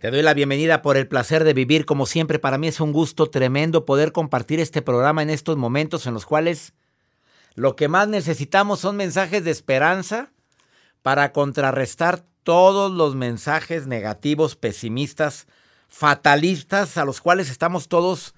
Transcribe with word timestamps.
Te 0.00 0.10
doy 0.10 0.22
la 0.22 0.34
bienvenida 0.34 0.80
por 0.82 0.96
el 0.96 1.08
placer 1.08 1.42
de 1.44 1.52
vivir. 1.52 1.84
Como 1.84 2.06
siempre, 2.06 2.38
para 2.38 2.58
mí 2.58 2.68
es 2.68 2.80
un 2.80 2.92
gusto 2.92 3.28
tremendo 3.28 3.84
poder 3.84 4.12
compartir 4.12 4.60
este 4.60 4.82
programa 4.82 5.22
en 5.22 5.30
estos 5.30 5.56
momentos 5.56 6.06
en 6.06 6.14
los 6.14 6.26
cuales 6.26 6.74
lo 7.54 7.76
que 7.76 7.88
más 7.88 8.08
necesitamos 8.08 8.80
son 8.80 8.96
mensajes 8.96 9.44
de 9.44 9.50
esperanza 9.50 10.30
para 11.02 11.32
contrarrestar 11.32 12.24
todos 12.44 12.92
los 12.92 13.14
mensajes 13.14 13.86
negativos, 13.86 14.54
pesimistas, 14.54 15.46
fatalistas 15.88 16.96
a 16.96 17.04
los 17.04 17.20
cuales 17.20 17.50
estamos 17.50 17.88
todos 17.88 18.34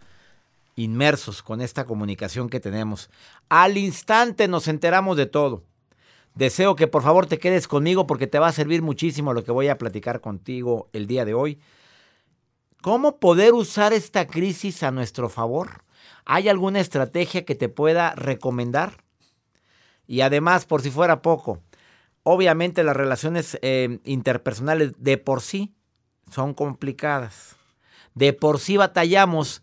inmersos 0.74 1.42
con 1.42 1.60
esta 1.60 1.84
comunicación 1.84 2.48
que 2.48 2.60
tenemos. 2.60 3.10
Al 3.48 3.76
instante 3.76 4.48
nos 4.48 4.68
enteramos 4.68 5.16
de 5.16 5.26
todo. 5.26 5.64
Deseo 6.36 6.76
que 6.76 6.86
por 6.86 7.02
favor 7.02 7.26
te 7.26 7.38
quedes 7.38 7.66
conmigo 7.66 8.06
porque 8.06 8.26
te 8.26 8.38
va 8.38 8.48
a 8.48 8.52
servir 8.52 8.82
muchísimo 8.82 9.32
lo 9.32 9.42
que 9.42 9.52
voy 9.52 9.68
a 9.68 9.78
platicar 9.78 10.20
contigo 10.20 10.90
el 10.92 11.06
día 11.06 11.24
de 11.24 11.32
hoy. 11.32 11.58
¿Cómo 12.82 13.18
poder 13.18 13.54
usar 13.54 13.94
esta 13.94 14.26
crisis 14.26 14.82
a 14.82 14.90
nuestro 14.90 15.30
favor? 15.30 15.82
¿Hay 16.26 16.50
alguna 16.50 16.80
estrategia 16.80 17.46
que 17.46 17.54
te 17.54 17.70
pueda 17.70 18.14
recomendar? 18.14 19.02
Y 20.06 20.20
además, 20.20 20.66
por 20.66 20.82
si 20.82 20.90
fuera 20.90 21.22
poco, 21.22 21.62
obviamente 22.22 22.84
las 22.84 22.96
relaciones 22.96 23.58
eh, 23.62 23.98
interpersonales 24.04 24.92
de 24.98 25.16
por 25.16 25.40
sí 25.40 25.74
son 26.30 26.52
complicadas. 26.52 27.56
De 28.14 28.34
por 28.34 28.60
sí 28.60 28.76
batallamos 28.76 29.62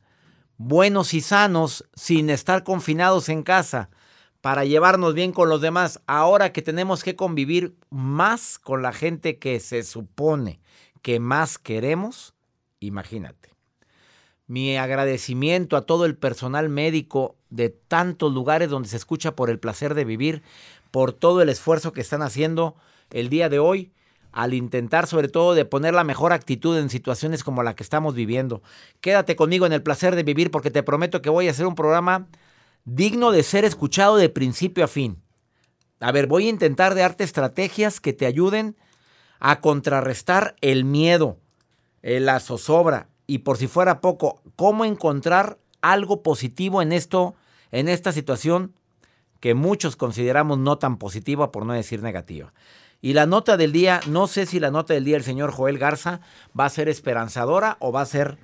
buenos 0.58 1.14
y 1.14 1.22
sanos 1.22 1.88
sin 1.94 2.32
estar 2.32 2.64
confinados 2.64 3.30
en 3.30 3.44
casa 3.44 3.92
para 4.44 4.66
llevarnos 4.66 5.14
bien 5.14 5.32
con 5.32 5.48
los 5.48 5.62
demás. 5.62 6.02
Ahora 6.06 6.52
que 6.52 6.62
tenemos 6.62 7.02
que 7.02 7.16
convivir 7.16 7.78
más 7.90 8.60
con 8.60 8.82
la 8.82 8.92
gente 8.92 9.40
que 9.40 9.58
se 9.62 9.84
supone 9.84 10.60
que 11.02 11.22
más 11.22 11.58
queremos, 11.58 12.34
imagínate. 12.82 13.52
Mi 14.46 14.76
agradecimiento 14.76 15.78
a 15.78 15.86
todo 15.86 16.04
el 16.06 16.18
personal 16.18 16.68
médico 16.68 17.38
de 17.52 17.70
tantos 17.70 18.34
lugares 18.34 18.70
donde 18.70 18.90
se 18.90 18.98
escucha 18.98 19.34
por 19.34 19.50
el 19.50 19.60
placer 19.60 19.94
de 19.94 20.04
vivir, 20.04 20.44
por 20.92 21.14
todo 21.14 21.42
el 21.42 21.48
esfuerzo 21.48 21.94
que 21.94 22.02
están 22.02 22.22
haciendo 22.22 22.76
el 23.12 23.30
día 23.30 23.48
de 23.48 23.60
hoy 23.60 23.94
al 24.34 24.54
intentar 24.54 25.08
sobre 25.08 25.30
todo 25.30 25.54
de 25.54 25.64
poner 25.64 25.94
la 25.94 26.04
mejor 26.04 26.34
actitud 26.34 26.78
en 26.78 26.90
situaciones 26.90 27.46
como 27.46 27.64
la 27.64 27.78
que 27.78 27.84
estamos 27.84 28.14
viviendo. 28.14 28.62
Quédate 29.00 29.38
conmigo 29.38 29.66
en 29.66 29.72
el 29.72 29.84
placer 29.84 30.18
de 30.18 30.24
vivir 30.24 30.52
porque 30.52 30.70
te 30.70 30.84
prometo 30.84 31.22
que 31.22 31.30
voy 31.30 31.48
a 31.48 31.52
hacer 31.52 31.66
un 31.66 31.76
programa 31.76 32.28
digno 32.86 33.32
de 33.32 33.44
ser 33.44 33.66
escuchado 33.66 34.18
de 34.18 34.30
principio 34.30 34.84
a 34.84 34.88
fin. 34.88 35.22
A 36.00 36.12
ver, 36.12 36.28
voy 36.28 36.48
a 36.48 36.50
intentar 36.50 36.96
darte 36.96 37.24
estrategias 37.24 38.00
que 38.00 38.14
te 38.14 38.26
ayuden 38.26 38.76
a 39.40 39.62
contrarrestar 39.62 40.56
el 40.62 40.84
miedo, 40.84 41.38
la 42.02 42.40
zozobra 42.40 43.10
y 43.28 43.40
por 43.40 43.58
si 43.58 43.68
fuera 43.68 44.02
poco, 44.02 44.42
cómo 44.56 44.86
encontrar 44.86 45.58
algo 45.82 46.24
positivo 46.24 46.82
en 46.82 46.92
esto, 46.92 47.36
en 47.72 47.88
esta 47.88 48.12
situación 48.12 48.74
que 49.40 49.54
muchos 49.54 49.96
consideramos 49.96 50.58
no 50.58 50.78
tan 50.78 50.98
positiva, 50.98 51.52
por 51.52 51.66
no 51.66 51.74
decir 51.74 52.02
negativa. 52.02 52.54
Y 53.02 53.12
la 53.12 53.26
nota 53.26 53.58
del 53.58 53.74
día, 53.74 54.00
no 54.08 54.28
sé 54.28 54.46
si 54.46 54.62
la 54.62 54.72
nota 54.72 54.94
del 54.94 55.04
día 55.04 55.16
del 55.16 55.26
señor 55.26 55.52
Joel 55.52 55.78
Garza 55.78 56.22
va 56.58 56.66
a 56.66 56.70
ser 56.70 56.88
esperanzadora 56.88 57.76
o 57.80 57.92
va 57.92 58.02
a 58.02 58.06
ser 58.06 58.38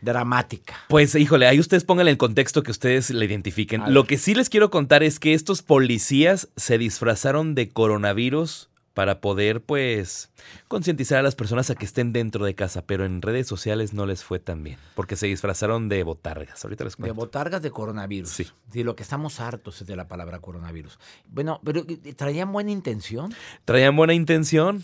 dramática. 0.00 0.76
Pues 0.88 1.14
híjole, 1.14 1.46
ahí 1.46 1.58
ustedes 1.60 1.84
pongan 1.84 2.08
el 2.08 2.16
contexto 2.16 2.62
que 2.62 2.70
ustedes 2.70 3.10
le 3.10 3.24
identifiquen. 3.24 3.92
Lo 3.92 4.04
que 4.04 4.18
sí 4.18 4.34
les 4.34 4.48
quiero 4.48 4.70
contar 4.70 5.02
es 5.02 5.18
que 5.18 5.34
estos 5.34 5.62
policías 5.62 6.48
se 6.56 6.78
disfrazaron 6.78 7.54
de 7.54 7.68
coronavirus 7.68 8.68
para 8.98 9.20
poder 9.20 9.60
pues 9.60 10.28
concientizar 10.66 11.20
a 11.20 11.22
las 11.22 11.36
personas 11.36 11.70
a 11.70 11.76
que 11.76 11.84
estén 11.84 12.12
dentro 12.12 12.44
de 12.44 12.56
casa, 12.56 12.82
pero 12.82 13.04
en 13.04 13.22
redes 13.22 13.46
sociales 13.46 13.92
no 13.92 14.06
les 14.06 14.24
fue 14.24 14.40
tan 14.40 14.64
bien, 14.64 14.76
porque 14.96 15.14
se 15.14 15.28
disfrazaron 15.28 15.88
de 15.88 16.02
botargas. 16.02 16.64
Ahorita 16.64 16.82
les 16.82 16.96
cuento. 16.96 17.14
De 17.14 17.16
botargas 17.16 17.62
de 17.62 17.70
coronavirus. 17.70 18.28
Sí. 18.28 18.48
Sí, 18.72 18.82
lo 18.82 18.96
que 18.96 19.04
estamos 19.04 19.38
hartos 19.38 19.82
es 19.82 19.86
de 19.86 19.94
la 19.94 20.08
palabra 20.08 20.40
coronavirus. 20.40 20.98
Bueno, 21.28 21.60
pero 21.64 21.86
¿traían 22.16 22.50
buena 22.50 22.72
intención? 22.72 23.32
Traían 23.64 23.94
buena 23.94 24.14
intención, 24.14 24.82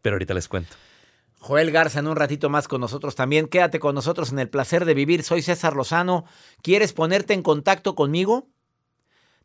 pero 0.00 0.16
ahorita 0.16 0.34
les 0.34 0.48
cuento. 0.48 0.74
Joel 1.42 1.72
Garza 1.72 1.98
en 1.98 2.06
un 2.06 2.14
ratito 2.14 2.48
más 2.50 2.68
con 2.68 2.80
nosotros 2.80 3.16
también. 3.16 3.48
Quédate 3.48 3.80
con 3.80 3.96
nosotros 3.96 4.30
en 4.30 4.38
el 4.38 4.48
placer 4.48 4.84
de 4.84 4.94
vivir. 4.94 5.24
Soy 5.24 5.42
César 5.42 5.74
Lozano. 5.74 6.24
¿Quieres 6.62 6.92
ponerte 6.92 7.34
en 7.34 7.42
contacto 7.42 7.96
conmigo? 7.96 8.46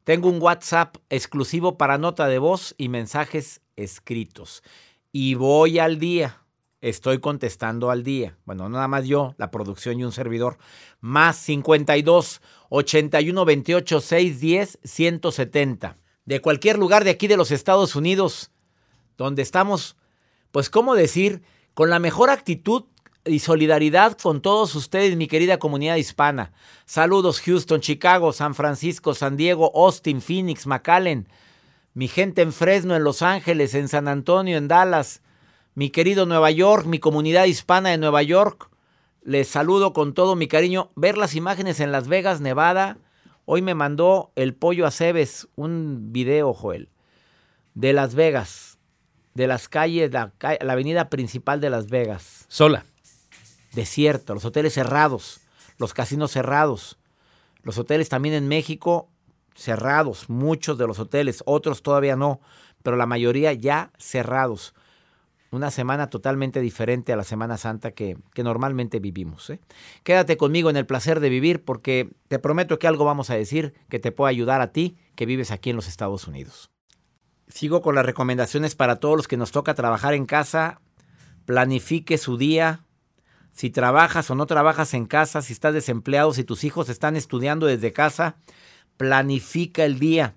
Tengo 0.03 0.29
un 0.29 0.39
WhatsApp 0.39 0.97
exclusivo 1.09 1.75
para 1.75 1.97
nota 1.97 2.27
de 2.27 2.37
voz 2.37 2.75
y 2.77 2.89
mensajes 2.89 3.61
escritos. 3.75 4.61
Y 5.11 5.33
voy 5.33 5.79
al 5.79 5.97
día. 5.97 6.43
Estoy 6.81 7.17
contestando 7.19 7.89
al 7.89 8.03
día. 8.03 8.37
Bueno, 8.45 8.69
nada 8.69 8.87
más 8.87 9.05
yo, 9.05 9.33
la 9.39 9.49
producción 9.49 9.99
y 9.99 10.03
un 10.03 10.11
servidor. 10.11 10.59
Más 10.99 11.35
52 11.37 12.41
81 12.69 13.43
28 13.43 14.01
610 14.01 14.79
170. 14.83 15.97
De 16.25 16.41
cualquier 16.41 16.77
lugar 16.77 17.03
de 17.03 17.09
aquí 17.09 17.25
de 17.25 17.37
los 17.37 17.49
Estados 17.49 17.95
Unidos, 17.95 18.51
donde 19.17 19.41
estamos, 19.41 19.97
pues, 20.51 20.69
¿cómo 20.69 20.93
decir? 20.93 21.41
Con 21.77 21.91
la 21.91 21.99
mejor 21.99 22.31
actitud 22.31 22.85
y 23.23 23.37
solidaridad 23.37 24.17
con 24.17 24.41
todos 24.41 24.73
ustedes, 24.73 25.15
mi 25.15 25.27
querida 25.27 25.59
comunidad 25.59 25.97
hispana. 25.97 26.51
Saludos 26.85 27.39
Houston, 27.41 27.81
Chicago, 27.81 28.33
San 28.33 28.55
Francisco, 28.55 29.13
San 29.13 29.37
Diego, 29.37 29.71
Austin, 29.75 30.19
Phoenix, 30.19 30.65
McAllen. 30.65 31.27
Mi 31.93 32.07
gente 32.07 32.41
en 32.41 32.51
Fresno, 32.51 32.95
en 32.95 33.03
Los 33.03 33.21
Ángeles, 33.21 33.75
en 33.75 33.89
San 33.89 34.07
Antonio, 34.07 34.57
en 34.57 34.67
Dallas. 34.67 35.21
Mi 35.75 35.91
querido 35.91 36.25
Nueva 36.25 36.49
York, 36.49 36.87
mi 36.87 36.97
comunidad 36.97 37.45
hispana 37.45 37.89
de 37.89 37.99
Nueva 37.99 38.23
York, 38.23 38.71
les 39.21 39.47
saludo 39.47 39.93
con 39.93 40.15
todo 40.15 40.35
mi 40.35 40.47
cariño. 40.47 40.89
Ver 40.95 41.15
las 41.15 41.35
imágenes 41.35 41.79
en 41.79 41.91
Las 41.91 42.07
Vegas, 42.07 42.41
Nevada. 42.41 42.97
Hoy 43.45 43.61
me 43.61 43.75
mandó 43.75 44.31
el 44.35 44.55
pollo 44.55 44.87
Aceves 44.87 45.47
un 45.55 46.11
video, 46.11 46.55
Joel, 46.55 46.89
de 47.75 47.93
Las 47.93 48.15
Vegas, 48.15 48.76
de 49.37 49.45
las 49.45 49.69
calles, 49.69 50.11
la, 50.11 50.33
avenida 50.67 51.11
principal 51.11 51.61
de 51.61 51.69
Las 51.69 51.89
Vegas. 51.89 52.45
Sola. 52.47 52.85
Desierto, 53.71 54.33
los 54.33 54.45
hoteles 54.45 54.73
cerrados, 54.73 55.41
los 55.77 55.93
casinos 55.93 56.31
cerrados, 56.31 56.97
los 57.61 57.77
hoteles 57.77 58.09
también 58.09 58.33
en 58.33 58.47
México 58.47 59.09
cerrados, 59.53 60.27
muchos 60.27 60.79
de 60.79 60.87
los 60.87 60.97
hoteles, 60.97 61.43
otros 61.45 61.83
todavía 61.83 62.15
no, 62.15 62.41
pero 62.81 62.97
la 62.97 63.05
mayoría 63.05 63.53
ya 63.53 63.91
cerrados. 63.99 64.73
Una 65.51 65.69
semana 65.69 66.09
totalmente 66.09 66.59
diferente 66.59 67.13
a 67.13 67.15
la 67.15 67.23
Semana 67.23 67.57
Santa 67.57 67.91
que, 67.91 68.17
que 68.33 68.43
normalmente 68.43 68.99
vivimos. 68.99 69.51
¿eh? 69.51 69.59
Quédate 70.03 70.35
conmigo 70.35 70.71
en 70.71 70.77
el 70.77 70.87
placer 70.87 71.19
de 71.19 71.29
vivir 71.29 71.63
porque 71.63 72.09
te 72.27 72.39
prometo 72.39 72.79
que 72.79 72.87
algo 72.87 73.05
vamos 73.05 73.29
a 73.29 73.35
decir 73.35 73.75
que 73.87 73.99
te 73.99 74.11
pueda 74.11 74.29
ayudar 74.29 74.61
a 74.61 74.71
ti 74.71 74.97
que 75.15 75.27
vives 75.27 75.51
aquí 75.51 75.69
en 75.69 75.75
los 75.75 75.87
Estados 75.87 76.27
Unidos. 76.27 76.71
Sigo 77.47 77.81
con 77.81 77.95
las 77.95 78.05
recomendaciones 78.05 78.75
para 78.75 78.97
todos 78.97 79.15
los 79.15 79.27
que 79.27 79.37
nos 79.37 79.51
toca 79.51 79.73
trabajar 79.73 80.13
en 80.13 80.25
casa. 80.25 80.81
Planifique 81.45 82.17
su 82.17 82.37
día. 82.37 82.83
Si 83.53 83.69
trabajas 83.69 84.29
o 84.29 84.35
no 84.35 84.45
trabajas 84.45 84.93
en 84.93 85.05
casa, 85.05 85.41
si 85.41 85.53
estás 85.53 85.73
desempleado, 85.73 86.33
si 86.33 86.43
tus 86.43 86.63
hijos 86.63 86.89
están 86.89 87.15
estudiando 87.15 87.65
desde 87.65 87.93
casa, 87.93 88.35
planifica 88.97 89.85
el 89.85 89.97
día. 89.97 90.35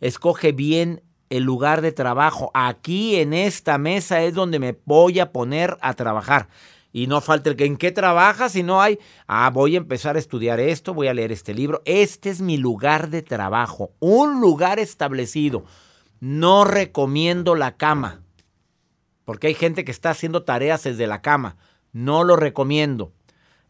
Escoge 0.00 0.52
bien 0.52 1.02
el 1.30 1.44
lugar 1.44 1.80
de 1.80 1.92
trabajo. 1.92 2.50
Aquí 2.54 3.16
en 3.16 3.32
esta 3.32 3.78
mesa 3.78 4.22
es 4.22 4.34
donde 4.34 4.58
me 4.58 4.76
voy 4.84 5.20
a 5.20 5.32
poner 5.32 5.78
a 5.80 5.94
trabajar. 5.94 6.48
Y 6.92 7.06
no 7.06 7.20
falta 7.20 7.50
el 7.50 7.56
que 7.56 7.66
en 7.66 7.76
qué 7.76 7.92
trabajas 7.92 8.52
si 8.52 8.62
no 8.62 8.82
hay, 8.82 8.98
ah, 9.26 9.50
voy 9.50 9.74
a 9.74 9.78
empezar 9.78 10.16
a 10.16 10.18
estudiar 10.18 10.58
esto, 10.58 10.92
voy 10.94 11.06
a 11.06 11.14
leer 11.14 11.30
este 11.32 11.54
libro. 11.54 11.82
Este 11.84 12.30
es 12.30 12.40
mi 12.40 12.56
lugar 12.56 13.10
de 13.10 13.22
trabajo, 13.22 13.92
un 14.00 14.40
lugar 14.40 14.78
establecido. 14.78 15.64
No 16.20 16.64
recomiendo 16.64 17.54
la 17.54 17.76
cama, 17.76 18.22
porque 19.24 19.46
hay 19.46 19.54
gente 19.54 19.84
que 19.84 19.92
está 19.92 20.10
haciendo 20.10 20.42
tareas 20.42 20.82
desde 20.82 21.06
la 21.06 21.22
cama. 21.22 21.56
No 21.92 22.24
lo 22.24 22.34
recomiendo. 22.34 23.12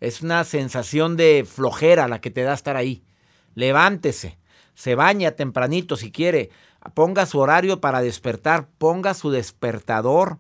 Es 0.01 0.23
una 0.23 0.45
sensación 0.45 1.17
de 1.17 1.45
flojera 1.47 2.09
la 2.09 2.21
que 2.21 2.31
te 2.31 2.43
da 2.43 2.55
estar 2.55 2.77
ahí. 2.77 3.03
Levántese, 3.55 4.39
se 4.75 4.95
baña 4.95 5.33
tempranito 5.33 5.97
si 5.97 6.13
quiere, 6.13 6.51
ponga 6.95 7.27
su 7.27 7.39
horario 7.41 7.81
para 7.81 8.01
despertar, 8.01 8.69
ponga 8.79 9.15
su 9.15 9.31
despertador. 9.31 10.39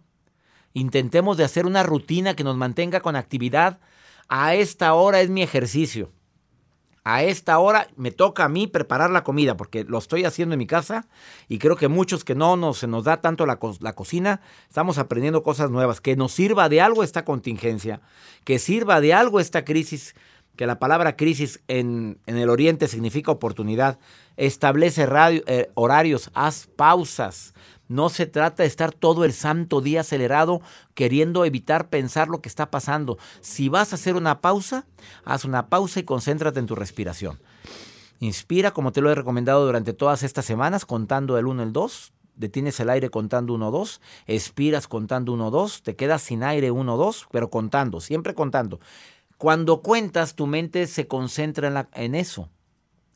Intentemos 0.72 1.36
de 1.36 1.44
hacer 1.44 1.66
una 1.66 1.82
rutina 1.82 2.34
que 2.34 2.44
nos 2.44 2.56
mantenga 2.56 3.00
con 3.00 3.16
actividad. 3.16 3.80
A 4.28 4.54
esta 4.54 4.94
hora 4.94 5.20
es 5.20 5.30
mi 5.30 5.42
ejercicio. 5.42 6.12
A 7.10 7.22
esta 7.22 7.58
hora 7.58 7.88
me 7.96 8.10
toca 8.10 8.44
a 8.44 8.50
mí 8.50 8.66
preparar 8.66 9.08
la 9.08 9.24
comida 9.24 9.56
porque 9.56 9.82
lo 9.82 9.96
estoy 9.96 10.26
haciendo 10.26 10.52
en 10.52 10.58
mi 10.58 10.66
casa 10.66 11.06
y 11.48 11.58
creo 11.58 11.74
que 11.74 11.88
muchos 11.88 12.22
que 12.22 12.34
no 12.34 12.54
nos, 12.58 12.80
se 12.80 12.86
nos 12.86 13.04
da 13.04 13.22
tanto 13.22 13.46
la, 13.46 13.58
la 13.80 13.94
cocina, 13.94 14.42
estamos 14.68 14.98
aprendiendo 14.98 15.42
cosas 15.42 15.70
nuevas. 15.70 16.02
Que 16.02 16.16
nos 16.16 16.32
sirva 16.32 16.68
de 16.68 16.82
algo 16.82 17.02
esta 17.02 17.24
contingencia, 17.24 18.02
que 18.44 18.58
sirva 18.58 19.00
de 19.00 19.14
algo 19.14 19.40
esta 19.40 19.64
crisis, 19.64 20.14
que 20.54 20.66
la 20.66 20.78
palabra 20.78 21.16
crisis 21.16 21.60
en, 21.66 22.18
en 22.26 22.36
el 22.36 22.50
oriente 22.50 22.88
significa 22.88 23.32
oportunidad. 23.32 23.98
Establece 24.36 25.08
eh, 25.46 25.70
horarios, 25.72 26.30
haz 26.34 26.66
pausas. 26.76 27.54
No 27.88 28.10
se 28.10 28.26
trata 28.26 28.62
de 28.62 28.68
estar 28.68 28.92
todo 28.92 29.24
el 29.24 29.32
santo 29.32 29.80
día 29.80 30.02
acelerado 30.02 30.60
queriendo 30.94 31.44
evitar 31.44 31.88
pensar 31.88 32.28
lo 32.28 32.40
que 32.40 32.48
está 32.48 32.70
pasando. 32.70 33.18
Si 33.40 33.68
vas 33.68 33.92
a 33.92 33.96
hacer 33.96 34.14
una 34.14 34.40
pausa, 34.40 34.86
haz 35.24 35.44
una 35.44 35.68
pausa 35.68 36.00
y 36.00 36.04
concéntrate 36.04 36.60
en 36.60 36.66
tu 36.66 36.74
respiración. 36.74 37.40
Inspira, 38.20 38.72
como 38.72 38.92
te 38.92 39.00
lo 39.00 39.10
he 39.10 39.14
recomendado 39.14 39.64
durante 39.64 39.94
todas 39.94 40.22
estas 40.22 40.44
semanas, 40.44 40.84
contando 40.84 41.38
el 41.38 41.46
1, 41.46 41.62
el 41.62 41.72
2. 41.72 42.12
Detienes 42.34 42.78
el 42.80 42.90
aire 42.90 43.10
contando 43.10 43.54
1, 43.54 43.70
2. 43.70 44.00
Expiras 44.26 44.86
contando 44.86 45.32
1, 45.32 45.50
2. 45.50 45.82
Te 45.82 45.96
quedas 45.96 46.22
sin 46.22 46.42
aire 46.42 46.70
1, 46.70 46.96
2, 46.96 47.28
pero 47.30 47.48
contando, 47.48 48.00
siempre 48.00 48.34
contando. 48.34 48.80
Cuando 49.38 49.82
cuentas, 49.82 50.34
tu 50.34 50.46
mente 50.46 50.86
se 50.88 51.06
concentra 51.06 51.68
en, 51.68 51.88
en 51.94 52.14
eso, 52.16 52.48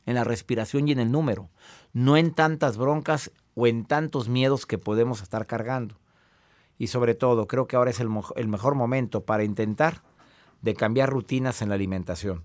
en 0.05 0.15
la 0.15 0.23
respiración 0.23 0.87
y 0.87 0.93
en 0.93 0.99
el 0.99 1.11
número, 1.11 1.49
no 1.91 2.15
en 2.15 2.33
tantas 2.33 2.77
broncas 2.77 3.31
o 3.55 3.67
en 3.67 3.85
tantos 3.85 4.29
miedos 4.29 4.65
que 4.65 4.77
podemos 4.77 5.21
estar 5.21 5.45
cargando. 5.45 5.95
Y 6.77 6.87
sobre 6.87 7.15
todo, 7.15 7.47
creo 7.47 7.67
que 7.67 7.75
ahora 7.75 7.91
es 7.91 7.99
el, 7.99 8.09
mejor 8.47 8.75
momento 8.75 9.23
para 9.25 9.43
intentar 9.43 10.01
de 10.61 10.73
cambiar 10.73 11.09
rutinas 11.09 11.61
en 11.61 11.69
la 11.69 11.75
alimentación. 11.75 12.43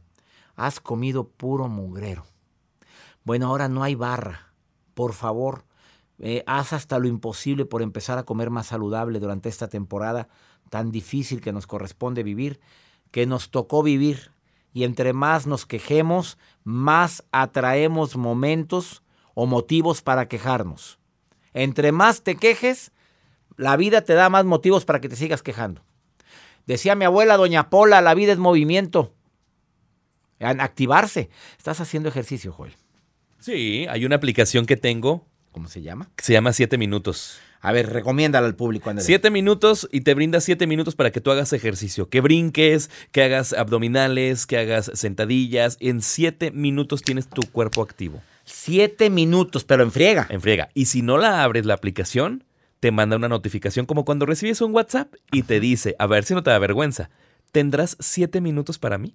Has 0.57 0.81
comido 0.81 1.29
puro 1.29 1.69
mugrero. 1.69 2.25
Bueno, 3.25 3.47
ahora 3.47 3.69
no 3.69 3.83
hay 3.83 3.95
barra. 3.95 4.53
Por 4.95 5.13
favor, 5.13 5.65
eh, 6.19 6.43
haz 6.47 6.73
hasta 6.73 6.99
lo 6.99 7.07
imposible 7.07 7.65
por 7.65 7.81
empezar 7.81 8.19
a 8.19 8.25
comer 8.25 8.51
más 8.51 8.67
saludable 8.67 9.21
durante 9.21 9.49
esta 9.49 9.69
temporada 9.69 10.29
tan 10.69 10.91
difícil 10.91 11.41
que 11.41 11.53
nos 11.53 11.67
corresponde 11.67 12.23
vivir, 12.23 12.61
que 13.11 13.27
nos 13.27 13.51
tocó 13.51 13.83
vivir. 13.83 14.33
Y 14.73 14.85
entre 14.85 15.13
más 15.13 15.47
nos 15.47 15.65
quejemos, 15.65 16.39
más 16.63 17.25
atraemos 17.33 18.17
momentos 18.17 19.03
o 19.35 19.47
motivos 19.47 20.03
para 20.03 20.29
quejarnos. 20.29 20.98
Entre 21.59 21.91
más 21.91 22.23
te 22.23 22.37
quejes, 22.37 22.93
la 23.57 23.77
vida 23.77 24.03
te 24.03 24.15
da 24.15 24.29
más 24.29 24.45
motivos 24.45 24.85
para 24.85 25.01
que 25.01 25.09
te 25.09 25.17
sigas 25.17 25.43
quejando. 25.43 25.83
Decía 26.67 26.95
mi 26.95 27.05
abuela, 27.05 27.37
doña 27.37 27.69
Pola, 27.69 28.01
la 28.01 28.15
vida 28.15 28.33
es 28.33 28.39
movimiento. 28.39 29.13
En 30.39 30.61
activarse. 30.61 31.31
Estás 31.57 31.81
haciendo 31.81 32.09
ejercicio, 32.09 32.53
Joel. 32.53 32.75
Sí, 33.41 33.87
hay 33.91 34.05
una 34.05 34.17
aplicación 34.17 34.67
que 34.67 34.77
tengo 34.77 35.27
¿Cómo 35.51 35.69
se 35.69 35.83
llama? 35.83 36.09
que 36.15 36.25
se 36.25 36.33
llama 36.33 36.53
7 36.53 36.79
minutos. 36.79 37.41
A 37.61 37.73
ver, 37.73 37.91
recomiéndala 37.91 38.47
al 38.47 38.55
público. 38.55 38.93
Siete 38.99 39.31
minutos 39.31 39.89
y 39.91 40.03
te 40.03 40.15
brinda 40.15 40.41
siete 40.41 40.69
minutos 40.69 40.95
para 40.95 41.11
que 41.11 41.21
tú 41.21 41.33
hagas 41.33 41.53
ejercicio, 41.53 42.09
que 42.09 42.21
brinques, 42.21 42.89
que 43.11 43.25
hagas 43.25 43.53
abdominales, 43.53 44.47
que 44.47 44.59
hagas 44.59 44.93
sentadillas. 44.95 45.77
En 45.81 46.01
siete 46.01 46.53
minutos 46.53 47.03
tienes 47.03 47.29
tu 47.29 47.43
cuerpo 47.51 47.83
activo. 47.83 48.23
Siete 48.51 49.11
minutos, 49.11 49.65
pero 49.65 49.83
en 49.83 49.93
friega. 49.93 50.27
En 50.31 50.41
friega. 50.41 50.71
Y 50.75 50.87
si 50.87 51.03
no 51.03 51.19
la 51.19 51.43
abres 51.43 51.67
la 51.67 51.75
aplicación, 51.75 52.45
te 52.81 52.91
manda 52.91 53.17
una 53.17 53.29
notificación 53.29 53.85
como 53.87 54.05
cuando 54.05 54.25
recibes 54.25 54.61
un 54.63 54.75
WhatsApp 54.75 55.13
y 55.31 55.43
te 55.43 55.61
dice, 55.61 55.95
a 55.99 56.07
ver 56.07 56.25
si 56.25 56.33
no 56.35 56.43
te 56.43 56.51
da 56.51 56.59
vergüenza, 56.59 57.11
¿tendrás 57.53 57.97
siete 58.01 58.41
minutos 58.41 58.79
para 58.79 58.97
mí? 58.97 59.15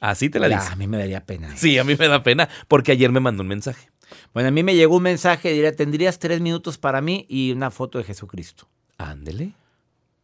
Así 0.00 0.30
te 0.30 0.38
la 0.38 0.48
Ya, 0.48 0.60
dice. 0.60 0.72
a 0.72 0.76
mí 0.76 0.86
me 0.86 0.98
daría 0.98 1.24
pena. 1.24 1.56
Sí, 1.56 1.76
a 1.78 1.84
mí 1.84 1.94
me 1.98 2.06
da 2.08 2.22
pena 2.22 2.48
porque 2.68 2.92
ayer 2.92 3.10
me 3.10 3.20
mandó 3.20 3.42
un 3.42 3.48
mensaje. 3.48 3.88
Bueno, 4.34 4.48
a 4.48 4.52
mí 4.52 4.62
me 4.62 4.74
llegó 4.76 4.96
un 4.96 5.02
mensaje, 5.04 5.52
diría, 5.52 5.74
tendrías 5.74 6.18
tres 6.18 6.40
minutos 6.40 6.78
para 6.78 7.00
mí 7.00 7.26
y 7.28 7.50
una 7.52 7.70
foto 7.70 7.98
de 7.98 8.04
Jesucristo. 8.04 8.68
Ándele. 8.98 9.54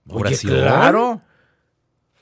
Oye, 0.08 0.36
claro. 0.38 1.22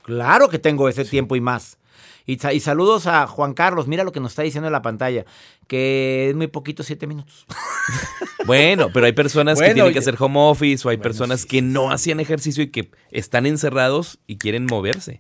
Claro 0.03 0.49
que 0.49 0.59
tengo 0.59 0.89
ese 0.89 1.05
tiempo 1.05 1.35
y 1.37 1.41
más. 1.41 1.79
Y, 2.27 2.39
sa- 2.39 2.53
y 2.53 2.59
saludos 2.61 3.07
a 3.07 3.27
Juan 3.29 3.55
Carlos. 3.55 3.87
Mira 3.87 4.03
lo 4.05 4.11
que 4.13 4.19
nos 4.21 4.33
está 4.33 4.43
diciendo 4.43 4.67
en 4.67 4.73
la 4.73 4.83
pantalla. 4.83 5.25
Que 5.69 6.29
es 6.31 6.37
muy 6.37 6.49
poquito, 6.49 6.83
siete 6.83 7.07
minutos. 7.07 7.47
Bueno, 8.47 8.91
pero 8.93 9.07
hay 9.07 9.13
personas 9.13 9.59
que 9.59 9.75
tienen 9.75 9.93
que 9.93 9.99
hacer 9.99 10.15
home 10.21 10.39
office 10.39 10.87
o 10.87 10.91
hay 10.91 10.99
Bueno, 10.99 11.03
personas 11.09 11.41
sí, 11.41 11.49
que 11.49 11.63
no 11.63 11.91
hacían 11.91 12.21
ejercicio 12.21 12.63
y 12.63 12.69
que 12.71 12.93
están 13.11 13.45
encerrados 13.45 14.21
y 14.29 14.39
quieren 14.39 14.67
moverse. 14.67 15.19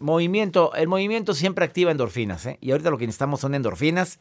movimiento, 0.00 0.74
el 0.74 0.88
movimiento 0.88 1.32
siempre 1.34 1.64
activa 1.64 1.92
endorfinas, 1.92 2.44
¿eh? 2.46 2.58
Y 2.60 2.72
ahorita 2.72 2.90
lo 2.90 2.98
que 2.98 3.06
necesitamos 3.06 3.38
son 3.40 3.54
endorfinas. 3.54 4.18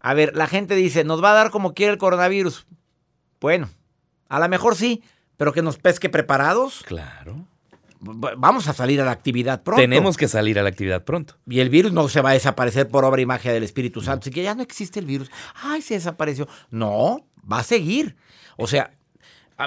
A 0.00 0.14
ver, 0.14 0.34
la 0.34 0.46
gente 0.46 0.74
dice, 0.76 1.04
nos 1.04 1.22
va 1.22 1.32
a 1.32 1.34
dar 1.34 1.50
como 1.50 1.74
quiera 1.74 1.92
el 1.92 1.98
coronavirus. 1.98 2.66
Bueno, 3.38 3.68
a 4.30 4.38
lo 4.40 4.48
mejor 4.48 4.74
sí, 4.74 5.02
pero 5.36 5.52
que 5.52 5.60
nos 5.60 5.76
pesque 5.76 6.08
preparados. 6.08 6.82
Claro. 6.86 7.46
Vamos 8.04 8.66
a 8.66 8.72
salir 8.72 9.00
a 9.00 9.04
la 9.04 9.12
actividad 9.12 9.62
pronto. 9.62 9.80
Tenemos 9.80 10.16
que 10.16 10.26
salir 10.26 10.58
a 10.58 10.62
la 10.64 10.70
actividad 10.70 11.04
pronto. 11.04 11.36
Y 11.46 11.60
el 11.60 11.70
virus 11.70 11.92
no 11.92 12.08
se 12.08 12.20
va 12.20 12.30
a 12.30 12.32
desaparecer 12.32 12.88
por 12.88 13.04
obra 13.04 13.22
y 13.22 13.26
magia 13.26 13.52
del 13.52 13.62
Espíritu 13.62 14.00
Santo. 14.00 14.24
Así 14.24 14.30
que 14.30 14.42
ya 14.42 14.56
no 14.56 14.62
existe 14.62 14.98
el 14.98 15.06
virus. 15.06 15.30
Ay, 15.54 15.82
se 15.82 15.94
desapareció. 15.94 16.48
No, 16.70 17.24
va 17.50 17.60
a 17.60 17.62
seguir. 17.62 18.16
O 18.56 18.66
sea, 18.66 18.92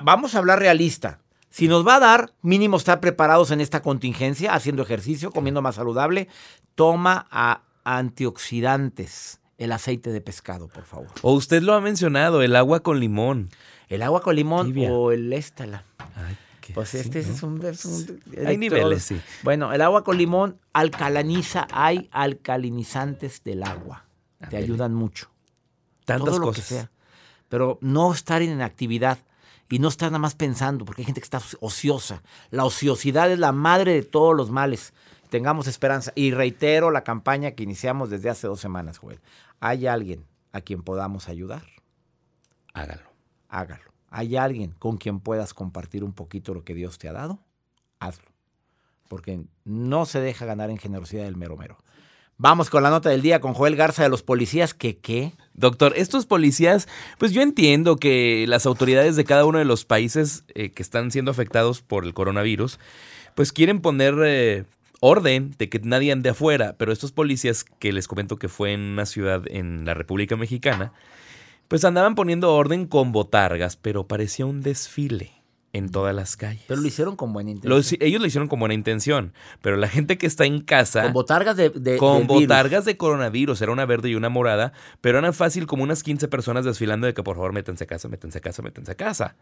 vamos 0.04 0.36
a 0.36 0.40
hablar 0.40 0.60
realista. 0.60 1.20
Si 1.50 1.70
nos 1.70 1.88
va 1.88 1.96
a 1.96 2.00
dar, 2.02 2.34
mínimo 2.42 2.76
estar 2.76 3.00
preparados 3.00 3.52
en 3.52 3.62
esta 3.62 3.82
contingencia, 3.82 4.54
haciendo 4.54 4.84
ejercicio, 4.84 5.32
comiendo 5.32 5.62
más 5.62 5.76
saludable, 5.76 6.28
toma 6.76 7.28
a 7.32 7.62
antioxidantes. 7.86 9.40
El 9.58 9.72
aceite 9.72 10.12
de 10.12 10.20
pescado, 10.20 10.68
por 10.68 10.84
favor. 10.84 11.08
O 11.22 11.32
usted 11.32 11.62
lo 11.62 11.74
ha 11.74 11.80
mencionado, 11.80 12.42
el 12.42 12.58
agua 12.58 12.82
con 12.82 13.00
limón. 13.00 13.50
El 13.88 14.02
agua 14.02 14.22
con 14.22 14.36
limón 14.36 14.68
Tibia. 14.68 14.92
o 14.92 15.14
el 15.14 15.32
éstala. 15.32 15.86
Ay, 16.18 16.36
Pues 16.74 16.96
este 16.96 17.22
¿no? 17.24 17.34
es 17.34 17.44
un... 17.44 17.66
es 17.66 17.86
un- 17.86 18.22
Hay 18.46 18.58
niveles, 18.58 19.04
sí. 19.04 19.22
Bueno, 19.44 19.72
el 19.74 19.82
agua 19.82 20.04
con 20.04 20.18
limón 20.18 20.60
alcaliniza, 20.74 21.68
hay 21.72 22.10
alcalinizantes 22.12 23.44
del 23.44 23.64
agua. 23.64 24.06
Te 24.40 24.46
Ándele. 24.46 24.64
ayudan 24.64 24.94
mucho. 24.94 25.30
Tantas 26.06 26.28
todo 26.30 26.40
lo 26.40 26.46
cosas. 26.48 26.68
que 26.68 26.74
sea. 26.76 26.92
Pero 27.50 27.78
no 27.82 28.12
estar 28.14 28.42
en 28.42 28.52
inactividad. 28.52 29.20
y 29.70 29.80
no 29.80 29.88
estar 29.88 30.12
nada 30.12 30.20
más 30.20 30.36
pensando, 30.36 30.86
porque 30.86 31.02
hay 31.02 31.06
gente 31.08 31.22
que 31.22 31.26
está 31.26 31.42
ociosa. 31.60 32.22
La 32.52 32.66
ociosidad 32.66 33.32
es 33.32 33.40
la 33.40 33.52
madre 33.52 33.94
de 33.94 34.04
todos 34.04 34.36
los 34.36 34.52
males. 34.52 34.94
Tengamos 35.32 35.66
esperanza. 35.68 36.12
Y 36.16 36.32
reitero 36.32 36.92
la 36.92 37.04
campaña 37.04 37.52
que 37.52 37.64
iniciamos 37.64 38.12
desde 38.12 38.30
hace 38.30 38.46
dos 38.46 38.60
semanas, 38.60 39.00
Joel. 39.00 39.20
¿Hay 39.60 39.88
alguien 39.88 40.24
a 40.52 40.62
quien 40.62 40.84
podamos 40.84 41.30
ayudar? 41.30 41.64
Hágalo. 42.74 43.10
Hágalo. 43.50 43.92
¿Hay 44.18 44.38
alguien 44.38 44.72
con 44.80 44.96
quien 44.96 45.20
puedas 45.20 45.54
compartir 45.54 46.02
un 46.02 46.14
poquito 46.14 46.54
lo 46.54 46.64
que 46.64 46.74
Dios 46.74 46.98
te 46.98 47.10
ha 47.10 47.12
dado? 47.12 47.40
Hazlo. 48.00 48.32
Porque 49.10 49.42
no 49.66 50.06
se 50.06 50.22
deja 50.22 50.46
ganar 50.46 50.70
en 50.70 50.78
generosidad 50.78 51.26
del 51.26 51.36
mero 51.36 51.58
mero. 51.58 51.78
Vamos 52.38 52.70
con 52.70 52.82
la 52.82 52.90
nota 52.90 53.10
del 53.10 53.22
día 53.22 53.42
con 53.42 53.54
Joel 53.54 53.76
Garza 53.76 54.04
de 54.04 54.10
los 54.10 54.24
policías. 54.24 54.74
¿Qué 54.74 54.96
qué? 54.96 55.34
Doctor, 55.54 55.92
estos 55.98 56.26
policías, 56.26 56.88
pues 57.18 57.34
yo 57.34 57.42
entiendo 57.42 57.98
que 57.98 58.46
las 58.48 58.66
autoridades 58.66 59.18
de 59.18 59.26
cada 59.26 59.44
uno 59.44 59.60
de 59.60 59.66
los 59.66 59.84
países 59.84 60.46
eh, 60.54 60.72
que 60.72 60.82
están 60.82 61.12
siendo 61.12 61.32
afectados 61.32 61.82
por 61.82 62.06
el 62.06 62.14
coronavirus, 62.14 62.80
pues 63.36 63.52
quieren 63.52 63.82
poner 63.82 64.16
eh, 64.26 64.64
orden 65.02 65.54
de 65.58 65.68
que 65.68 65.80
nadie 65.80 66.14
ande 66.14 66.30
afuera, 66.30 66.78
pero 66.78 66.94
estos 66.94 67.12
policías 67.12 67.66
que 67.66 67.92
les 67.92 68.08
comento 68.08 68.38
que 68.38 68.48
fue 68.48 68.72
en 68.72 68.80
una 68.80 69.06
ciudad 69.06 69.44
en 69.48 69.84
la 69.84 69.94
República 69.94 70.38
Mexicana, 70.38 70.94
pues 71.68 71.84
andaban 71.86 72.16
poniendo 72.16 72.54
orden 72.54 72.86
con 72.88 73.12
botargas, 73.12 73.76
pero 73.78 74.08
parecía 74.08 74.46
un 74.46 74.62
desfile 74.62 75.32
en 75.74 75.90
todas 75.90 76.16
las 76.16 76.38
calles. 76.38 76.64
Pero 76.68 76.80
lo 76.80 76.88
hicieron 76.88 77.16
con 77.18 77.34
buena 77.34 77.50
intención. 77.52 77.78
Los- 77.78 77.92
ellos 78.00 78.22
lo 78.22 78.28
hicieron 78.28 78.48
con 78.48 78.60
buena 78.60 78.74
intención, 78.74 79.34
pero 79.62 79.76
la 79.76 79.90
gente 79.90 80.18
que 80.18 80.26
está 80.26 80.46
en 80.46 80.62
casa... 80.62 81.04
con 81.04 81.12
botargas 81.14 81.58
de, 81.58 81.70
de- 81.70 81.98
con 81.98 82.28
virus. 82.28 82.42
botargas 82.44 82.86
de 82.86 82.96
coronavirus, 82.96 83.62
era 83.62 83.72
una 83.74 83.86
verde 83.86 84.10
y 84.10 84.16
una 84.16 84.30
morada, 84.30 84.72
pero 85.02 85.20
eran 85.20 85.34
fácil 85.34 85.68
como 85.68 85.84
unas 85.84 86.02
15 86.02 86.28
personas 86.30 86.64
desfilando 86.64 87.08
de 87.08 87.14
que 87.14 87.24
por 87.24 87.36
favor 87.36 87.52
métanse 87.52 87.84
a 87.84 87.88
casa, 87.88 88.08
métanse 88.08 88.38
a 88.38 88.42
casa, 88.42 88.62
métanse 88.62 88.92
a 88.94 88.96
casa. 88.96 89.36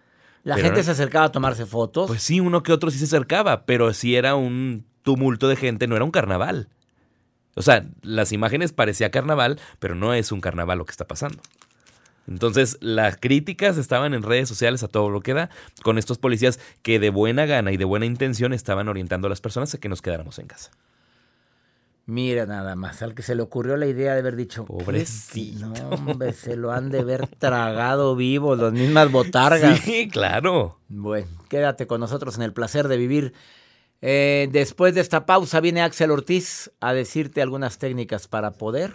La 0.44 0.56
Pero 0.56 0.66
gente 0.68 0.80
no- 0.80 0.84
se 0.86 0.92
acercaba 0.92 1.26
a 1.26 1.32
tomarse 1.32 1.66
fotos. 1.68 2.08
Pues 2.08 2.24
sí, 2.24 2.40
uno 2.40 2.64
que 2.64 2.74
otro 2.74 2.90
sí 2.90 2.98
se 2.98 3.06
acercaba, 3.06 3.66
pero 3.66 3.94
sí 3.94 4.16
era 4.16 4.34
un 4.36 4.86
tumulto 5.04 5.48
de 5.48 5.56
gente, 5.56 5.86
no 5.88 5.96
era 5.96 6.04
un 6.04 6.12
carnaval. 6.12 6.68
O 7.56 7.62
sea, 7.62 7.86
las 8.02 8.32
imágenes 8.32 8.74
parecía 8.74 9.12
carnaval, 9.12 9.60
pero 9.78 9.94
no 9.94 10.16
es 10.16 10.32
un 10.32 10.42
carnaval 10.42 10.80
lo 10.80 10.86
que 10.86 10.92
está 10.92 11.06
pasando. 11.06 11.38
Entonces, 12.28 12.78
las 12.80 13.18
críticas 13.18 13.78
estaban 13.78 14.14
en 14.14 14.24
redes 14.24 14.48
sociales 14.48 14.84
a 14.84 14.88
todo 14.88 15.10
lo 15.10 15.22
que 15.22 15.34
da, 15.34 15.50
con 15.84 15.98
estos 15.98 16.18
policías 16.18 16.60
que 16.82 17.00
de 17.00 17.10
buena 17.10 17.46
gana 17.46 17.72
y 17.72 17.78
de 17.78 17.86
buena 17.86 18.06
intención 18.06 18.54
estaban 18.54 18.88
orientando 18.88 19.28
a 19.28 19.30
las 19.30 19.42
personas 19.42 19.74
a 19.74 19.80
que 19.80 19.90
nos 19.90 20.02
quedáramos 20.02 20.40
en 20.40 20.48
casa. 20.48 20.72
Mira 22.06 22.46
nada 22.46 22.76
más, 22.76 23.02
al 23.02 23.16
que 23.16 23.24
se 23.24 23.34
le 23.34 23.42
ocurrió 23.42 23.78
la 23.78 23.86
idea 23.86 24.14
de 24.14 24.20
haber 24.20 24.36
dicho... 24.36 24.66
Pobrecito. 24.66 25.68
No, 25.68 25.90
hombre, 25.90 26.34
se 26.34 26.58
lo 26.58 26.74
han 26.74 26.90
de 26.90 27.02
ver 27.04 27.28
tragado 27.28 28.18
vivo, 28.18 28.58
las 28.58 28.74
mismas 28.74 29.10
botargas. 29.10 29.80
Sí, 29.80 30.10
claro. 30.10 30.80
Bueno, 30.90 31.28
quédate 31.48 31.88
con 31.88 32.02
nosotros 32.02 32.36
en 32.36 32.44
el 32.44 32.52
placer 32.52 32.90
de 32.90 32.98
vivir. 32.98 33.34
Eh, 34.02 34.50
después 34.52 34.94
de 34.96 35.02
esta 35.02 35.26
pausa 35.26 35.62
viene 35.62 35.82
Axel 35.82 36.12
Ortiz 36.12 36.72
a 36.82 36.94
decirte 36.94 37.42
algunas 37.42 37.78
técnicas 37.78 38.28
para 38.28 38.52
poder 38.52 38.94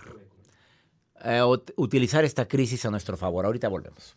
eh, 1.25 1.42
ut- 1.44 1.72
utilizar 1.76 2.25
esta 2.25 2.46
crisis 2.46 2.84
a 2.87 2.90
nuestro 2.90 3.16
favor. 3.16 3.44
Ahorita 3.44 3.68
volvemos. 3.68 4.16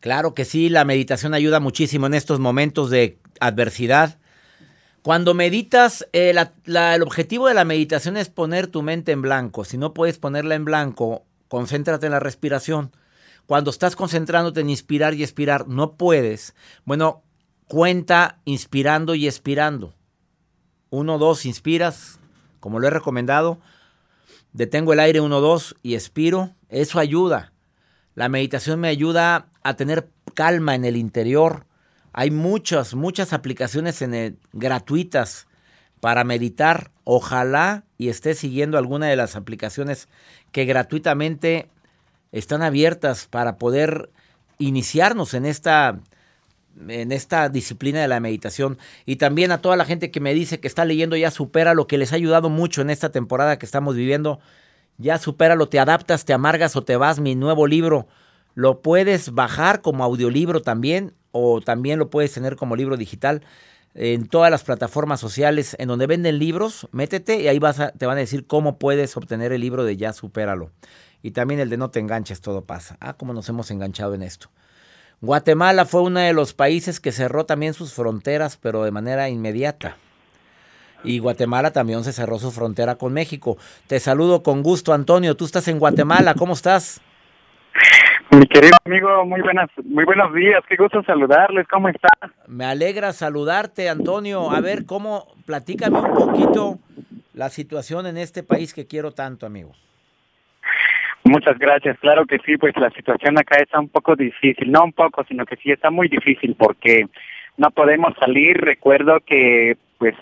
Claro 0.00 0.34
que 0.34 0.44
sí, 0.44 0.68
la 0.68 0.84
meditación 0.84 1.32
ayuda 1.32 1.60
muchísimo 1.60 2.06
en 2.06 2.14
estos 2.14 2.40
momentos 2.40 2.90
de 2.90 3.18
adversidad. 3.38 4.18
Cuando 5.02 5.34
meditas, 5.34 6.06
eh, 6.12 6.34
el 6.66 7.02
objetivo 7.02 7.48
de 7.48 7.54
la 7.54 7.64
meditación 7.64 8.16
es 8.16 8.28
poner 8.28 8.66
tu 8.66 8.82
mente 8.82 9.12
en 9.12 9.22
blanco. 9.22 9.64
Si 9.64 9.78
no 9.78 9.94
puedes 9.94 10.18
ponerla 10.18 10.54
en 10.54 10.64
blanco, 10.64 11.24
concéntrate 11.48 12.06
en 12.06 12.12
la 12.12 12.20
respiración. 12.20 12.92
Cuando 13.46 13.70
estás 13.70 13.96
concentrándote 13.96 14.60
en 14.60 14.70
inspirar 14.70 15.14
y 15.14 15.22
expirar, 15.22 15.68
no 15.68 15.96
puedes. 15.96 16.54
Bueno, 16.84 17.22
cuenta 17.66 18.40
inspirando 18.44 19.14
y 19.14 19.26
expirando. 19.26 19.94
Uno, 20.90 21.18
dos, 21.18 21.46
inspiras, 21.46 22.18
como 22.60 22.78
lo 22.78 22.86
he 22.86 22.90
recomendado. 22.90 23.60
Detengo 24.52 24.92
el 24.92 25.00
aire, 25.00 25.20
uno, 25.20 25.40
dos, 25.40 25.74
y 25.82 25.94
expiro. 25.94 26.54
Eso 26.72 26.98
ayuda. 26.98 27.52
La 28.14 28.28
meditación 28.28 28.80
me 28.80 28.88
ayuda 28.88 29.46
a 29.62 29.74
tener 29.74 30.08
calma 30.34 30.74
en 30.74 30.84
el 30.84 30.96
interior. 30.96 31.66
Hay 32.12 32.30
muchas, 32.30 32.94
muchas 32.94 33.32
aplicaciones 33.32 34.02
en 34.02 34.14
el- 34.14 34.38
gratuitas 34.52 35.46
para 36.00 36.24
meditar. 36.24 36.90
Ojalá 37.04 37.84
y 37.98 38.08
estés 38.08 38.38
siguiendo 38.38 38.78
alguna 38.78 39.06
de 39.06 39.16
las 39.16 39.36
aplicaciones 39.36 40.08
que 40.50 40.64
gratuitamente 40.64 41.68
están 42.32 42.62
abiertas 42.62 43.26
para 43.28 43.58
poder 43.58 44.10
iniciarnos 44.58 45.34
en 45.34 45.44
esta, 45.44 46.00
en 46.88 47.12
esta 47.12 47.50
disciplina 47.50 48.00
de 48.00 48.08
la 48.08 48.20
meditación. 48.20 48.78
Y 49.04 49.16
también 49.16 49.52
a 49.52 49.60
toda 49.60 49.76
la 49.76 49.84
gente 49.84 50.10
que 50.10 50.20
me 50.20 50.32
dice 50.32 50.58
que 50.58 50.68
está 50.68 50.86
leyendo 50.86 51.16
ya 51.16 51.30
supera 51.30 51.74
lo 51.74 51.86
que 51.86 51.98
les 51.98 52.12
ha 52.12 52.16
ayudado 52.16 52.48
mucho 52.48 52.80
en 52.80 52.88
esta 52.88 53.10
temporada 53.10 53.58
que 53.58 53.66
estamos 53.66 53.94
viviendo. 53.94 54.40
Ya 54.98 55.18
supéralo, 55.18 55.68
te 55.68 55.78
adaptas, 55.78 56.24
te 56.24 56.32
amargas 56.32 56.76
o 56.76 56.82
te 56.82 56.96
vas. 56.96 57.20
Mi 57.20 57.34
nuevo 57.34 57.66
libro 57.66 58.06
lo 58.54 58.82
puedes 58.82 59.32
bajar 59.32 59.80
como 59.82 60.04
audiolibro 60.04 60.62
también 60.62 61.14
o 61.32 61.60
también 61.60 61.98
lo 61.98 62.10
puedes 62.10 62.32
tener 62.32 62.56
como 62.56 62.76
libro 62.76 62.96
digital. 62.96 63.42
en 63.94 64.26
todas 64.26 64.50
las 64.50 64.64
plataformas 64.64 65.20
sociales 65.20 65.76
en 65.78 65.88
donde 65.88 66.06
venden 66.06 66.38
libros, 66.38 66.88
métete 66.92 67.42
y 67.42 67.48
ahí 67.48 67.58
vas 67.58 67.78
a, 67.78 67.90
te 67.92 68.06
van 68.06 68.16
a 68.16 68.20
decir 68.20 68.46
cómo 68.46 68.78
puedes 68.78 69.14
obtener 69.18 69.52
el 69.52 69.60
libro 69.60 69.84
de 69.84 69.98
Ya 69.98 70.14
Supéralo. 70.14 70.70
Y 71.22 71.32
también 71.32 71.60
el 71.60 71.68
de 71.68 71.76
No 71.76 71.90
te 71.90 72.00
enganches, 72.00 72.40
todo 72.40 72.64
pasa. 72.64 72.96
Ah, 73.00 73.14
cómo 73.14 73.34
nos 73.34 73.48
hemos 73.48 73.70
enganchado 73.70 74.14
en 74.14 74.22
esto. 74.22 74.50
Guatemala 75.20 75.84
fue 75.84 76.02
uno 76.02 76.20
de 76.20 76.32
los 76.32 76.52
países 76.52 76.98
que 77.00 77.12
cerró 77.12 77.46
también 77.46 77.74
sus 77.74 77.92
fronteras, 77.92 78.56
pero 78.56 78.82
de 78.82 78.90
manera 78.90 79.28
inmediata. 79.28 79.96
Y 81.04 81.18
Guatemala 81.18 81.72
también 81.72 82.04
se 82.04 82.12
cerró 82.12 82.38
su 82.38 82.50
frontera 82.52 82.96
con 82.96 83.12
México. 83.12 83.56
Te 83.86 83.98
saludo 84.00 84.42
con 84.42 84.62
gusto, 84.62 84.92
Antonio. 84.92 85.36
Tú 85.36 85.44
estás 85.44 85.68
en 85.68 85.78
Guatemala. 85.78 86.34
¿Cómo 86.34 86.52
estás? 86.52 87.00
Mi 88.30 88.46
querido 88.46 88.72
amigo, 88.86 89.26
muy 89.26 89.42
buenas, 89.42 89.68
muy 89.84 90.04
buenos 90.04 90.32
días. 90.32 90.62
Qué 90.66 90.76
gusto 90.76 91.02
saludarles. 91.02 91.66
¿Cómo 91.68 91.88
estás? 91.88 92.10
Me 92.46 92.64
alegra 92.64 93.12
saludarte, 93.12 93.90
Antonio. 93.90 94.50
A 94.50 94.60
ver, 94.60 94.86
cómo, 94.86 95.26
platícame 95.44 95.98
un 95.98 96.14
poquito 96.14 96.78
la 97.34 97.50
situación 97.50 98.06
en 98.06 98.16
este 98.16 98.42
país 98.42 98.72
que 98.72 98.86
quiero 98.86 99.12
tanto, 99.12 99.44
amigo. 99.44 99.72
Muchas 101.24 101.58
gracias. 101.58 101.98
Claro 102.00 102.24
que 102.24 102.38
sí, 102.44 102.56
pues 102.56 102.74
la 102.76 102.90
situación 102.90 103.38
acá 103.38 103.58
está 103.60 103.78
un 103.78 103.88
poco 103.88 104.16
difícil. 104.16 104.72
No 104.72 104.84
un 104.84 104.92
poco, 104.92 105.24
sino 105.28 105.44
que 105.44 105.56
sí 105.56 105.70
está 105.70 105.90
muy 105.90 106.08
difícil 106.08 106.56
porque 106.58 107.06
no 107.58 107.70
podemos 107.70 108.14
salir. 108.18 108.56
Recuerdo 108.56 109.20
que, 109.20 109.76
pues, 109.98 110.14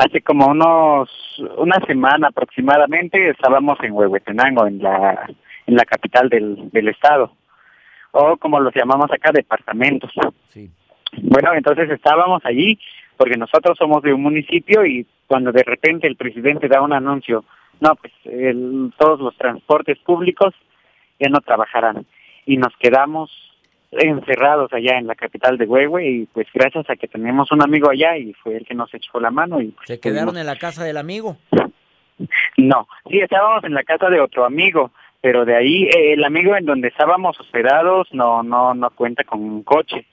hace 0.00 0.22
como 0.22 0.46
unos, 0.48 1.10
una 1.56 1.78
semana 1.86 2.28
aproximadamente 2.28 3.30
estábamos 3.30 3.78
en 3.82 3.92
Huehuetenango, 3.92 4.66
en 4.66 4.82
la 4.82 5.28
en 5.66 5.76
la 5.76 5.84
capital 5.84 6.28
del, 6.28 6.70
del 6.70 6.88
estado, 6.88 7.32
o 8.10 8.36
como 8.36 8.58
los 8.60 8.74
llamamos 8.74 9.10
acá, 9.12 9.30
departamentos. 9.32 10.10
Bueno, 11.22 11.54
entonces 11.54 11.90
estábamos 11.90 12.44
allí 12.44 12.78
porque 13.16 13.36
nosotros 13.36 13.78
somos 13.78 14.02
de 14.02 14.12
un 14.12 14.22
municipio 14.22 14.84
y 14.84 15.06
cuando 15.26 15.52
de 15.52 15.62
repente 15.62 16.06
el 16.06 16.16
presidente 16.16 16.68
da 16.68 16.80
un 16.82 16.92
anuncio, 16.92 17.44
no, 17.80 17.94
pues 17.96 18.12
el, 18.24 18.92
todos 18.98 19.20
los 19.20 19.36
transportes 19.36 19.98
públicos 19.98 20.54
ya 21.20 21.28
no 21.28 21.40
trabajarán 21.40 22.04
y 22.46 22.56
nos 22.56 22.74
quedamos 22.78 23.30
encerrados 23.92 24.72
allá 24.72 24.98
en 24.98 25.06
la 25.06 25.14
capital 25.14 25.58
de 25.58 25.66
Huehue 25.66 26.08
y 26.08 26.26
pues 26.26 26.46
gracias 26.54 26.88
a 26.88 26.96
que 26.96 27.08
tenemos 27.08 27.50
un 27.50 27.62
amigo 27.62 27.90
allá 27.90 28.16
y 28.16 28.32
fue 28.34 28.56
el 28.56 28.66
que 28.66 28.74
nos 28.74 28.92
echó 28.94 29.18
la 29.18 29.30
mano 29.30 29.60
y 29.60 29.68
pues, 29.68 29.88
se 29.88 30.00
quedaron 30.00 30.36
en 30.36 30.46
la 30.46 30.56
casa 30.56 30.84
del 30.84 30.96
amigo. 30.96 31.36
No, 32.58 32.86
sí 33.08 33.18
estábamos 33.18 33.64
en 33.64 33.72
la 33.74 33.82
casa 33.82 34.10
de 34.10 34.20
otro 34.20 34.44
amigo, 34.44 34.90
pero 35.22 35.44
de 35.44 35.56
ahí 35.56 35.84
eh, 35.84 36.12
el 36.12 36.24
amigo 36.24 36.54
en 36.54 36.66
donde 36.66 36.88
estábamos 36.88 37.40
hospedados 37.40 38.08
no 38.12 38.42
no 38.42 38.74
no 38.74 38.90
cuenta 38.90 39.24
con 39.24 39.40
un 39.40 39.62
coche. 39.62 40.06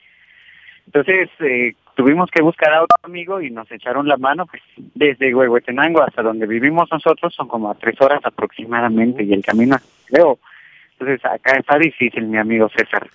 Entonces 0.86 1.28
eh, 1.40 1.74
tuvimos 1.94 2.30
que 2.30 2.42
buscar 2.42 2.72
a 2.72 2.82
otro 2.82 2.96
amigo 3.02 3.42
y 3.42 3.50
nos 3.50 3.70
echaron 3.70 4.08
la 4.08 4.16
mano 4.16 4.46
pues 4.46 4.62
desde 4.94 5.34
Huehuetenango 5.34 6.02
hasta 6.02 6.22
donde 6.22 6.46
vivimos 6.46 6.88
nosotros 6.90 7.34
son 7.34 7.46
como 7.46 7.70
a 7.70 7.74
tres 7.74 8.00
horas 8.00 8.20
aproximadamente 8.24 9.22
y 9.22 9.32
el 9.34 9.44
camino 9.44 9.76
creo. 10.06 10.38
Entonces 10.92 11.24
acá 11.24 11.58
está 11.58 11.78
difícil 11.78 12.24
mi 12.24 12.38
amigo 12.38 12.68
César 12.70 13.06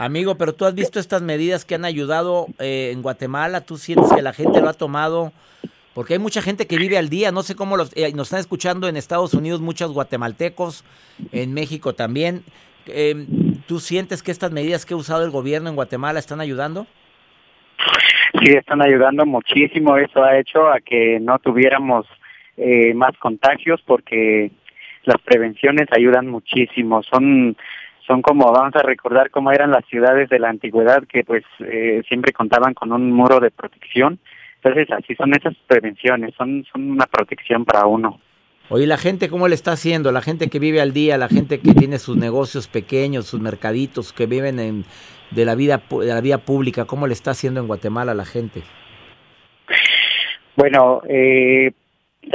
Amigo, 0.00 0.36
pero 0.36 0.54
tú 0.54 0.64
has 0.64 0.74
visto 0.74 0.98
estas 0.98 1.20
medidas 1.20 1.66
que 1.66 1.74
han 1.74 1.84
ayudado 1.84 2.46
eh, 2.58 2.90
en 2.90 3.02
Guatemala, 3.02 3.60
tú 3.60 3.76
sientes 3.76 4.10
que 4.10 4.22
la 4.22 4.32
gente 4.32 4.62
lo 4.62 4.70
ha 4.70 4.72
tomado 4.72 5.30
porque 5.94 6.14
hay 6.14 6.18
mucha 6.18 6.40
gente 6.40 6.66
que 6.66 6.78
vive 6.78 6.96
al 6.96 7.10
día, 7.10 7.32
no 7.32 7.42
sé 7.42 7.54
cómo 7.54 7.76
los, 7.76 7.94
eh, 7.94 8.10
nos 8.14 8.28
están 8.28 8.40
escuchando 8.40 8.88
en 8.88 8.96
Estados 8.96 9.34
Unidos 9.34 9.60
muchos 9.60 9.92
guatemaltecos, 9.92 10.86
en 11.32 11.52
México 11.52 11.94
también. 11.94 12.44
Eh, 12.86 13.26
¿Tú 13.66 13.78
sientes 13.78 14.22
que 14.22 14.30
estas 14.30 14.52
medidas 14.52 14.86
que 14.86 14.94
ha 14.94 14.96
usado 14.96 15.22
el 15.22 15.30
gobierno 15.30 15.68
en 15.68 15.74
Guatemala 15.74 16.18
están 16.18 16.40
ayudando? 16.40 16.86
Sí, 18.40 18.52
están 18.52 18.80
ayudando 18.80 19.26
muchísimo. 19.26 19.98
Eso 19.98 20.24
ha 20.24 20.38
hecho 20.38 20.66
a 20.66 20.80
que 20.80 21.18
no 21.20 21.38
tuviéramos 21.40 22.06
eh, 22.56 22.94
más 22.94 23.14
contagios 23.18 23.82
porque 23.84 24.50
las 25.04 25.20
prevenciones 25.22 25.88
ayudan 25.90 26.28
muchísimo. 26.28 27.02
Son 27.02 27.56
son 28.10 28.22
como 28.22 28.50
vamos 28.50 28.74
a 28.74 28.82
recordar 28.82 29.30
cómo 29.30 29.52
eran 29.52 29.70
las 29.70 29.84
ciudades 29.86 30.28
de 30.28 30.40
la 30.40 30.48
antigüedad 30.48 31.04
que 31.06 31.22
pues 31.22 31.44
eh, 31.60 32.02
siempre 32.08 32.32
contaban 32.32 32.74
con 32.74 32.92
un 32.92 33.12
muro 33.12 33.38
de 33.38 33.52
protección 33.52 34.18
entonces, 34.62 34.90
así 34.92 35.14
son 35.14 35.32
esas 35.32 35.54
prevenciones, 35.66 36.34
son, 36.36 36.64
son 36.70 36.90
una 36.90 37.06
protección 37.06 37.64
para 37.64 37.86
uno. 37.86 38.20
Oye, 38.68 38.86
¿la 38.86 38.98
gente 38.98 39.30
cómo 39.30 39.48
le 39.48 39.54
está 39.54 39.72
haciendo? 39.72 40.12
La 40.12 40.20
gente 40.20 40.48
que 40.48 40.58
vive 40.58 40.80
al 40.80 40.92
día, 40.92 41.16
la 41.16 41.28
gente 41.28 41.60
que 41.60 41.72
tiene 41.72 41.98
sus 41.98 42.16
negocios 42.16 42.68
pequeños, 42.68 43.26
sus 43.26 43.40
mercaditos, 43.40 44.12
que 44.12 44.26
viven 44.26 44.60
en, 44.60 44.84
de, 45.30 45.44
la 45.44 45.54
vida, 45.54 45.82
de 45.88 46.06
la 46.06 46.20
vía 46.20 46.38
pública, 46.38 46.84
¿cómo 46.84 47.06
le 47.06 47.14
está 47.14 47.30
haciendo 47.30 47.60
en 47.60 47.66
Guatemala 47.66 48.14
la 48.14 48.26
gente? 48.26 48.62
Bueno, 50.56 51.00
eh, 51.08 51.72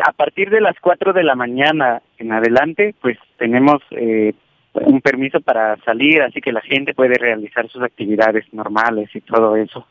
a 0.04 0.12
partir 0.12 0.50
de 0.50 0.62
las 0.62 0.76
4 0.82 1.14
de 1.14 1.24
la 1.24 1.36
mañana 1.36 2.02
en 2.18 2.32
adelante, 2.32 2.96
pues 3.02 3.18
tenemos 3.38 3.82
eh, 3.92 4.34
un 4.82 5.02
permiso 5.02 5.40
para 5.42 5.78
salir, 5.84 6.22
así 6.22 6.42
que 6.42 6.52
la 6.52 6.62
gente 6.62 6.94
puede 6.94 7.16
realizar 7.18 7.68
sus 7.70 7.82
actividades 7.82 8.46
normales 8.54 9.10
y 9.14 9.22
todo 9.22 9.56
eso. 9.56 9.88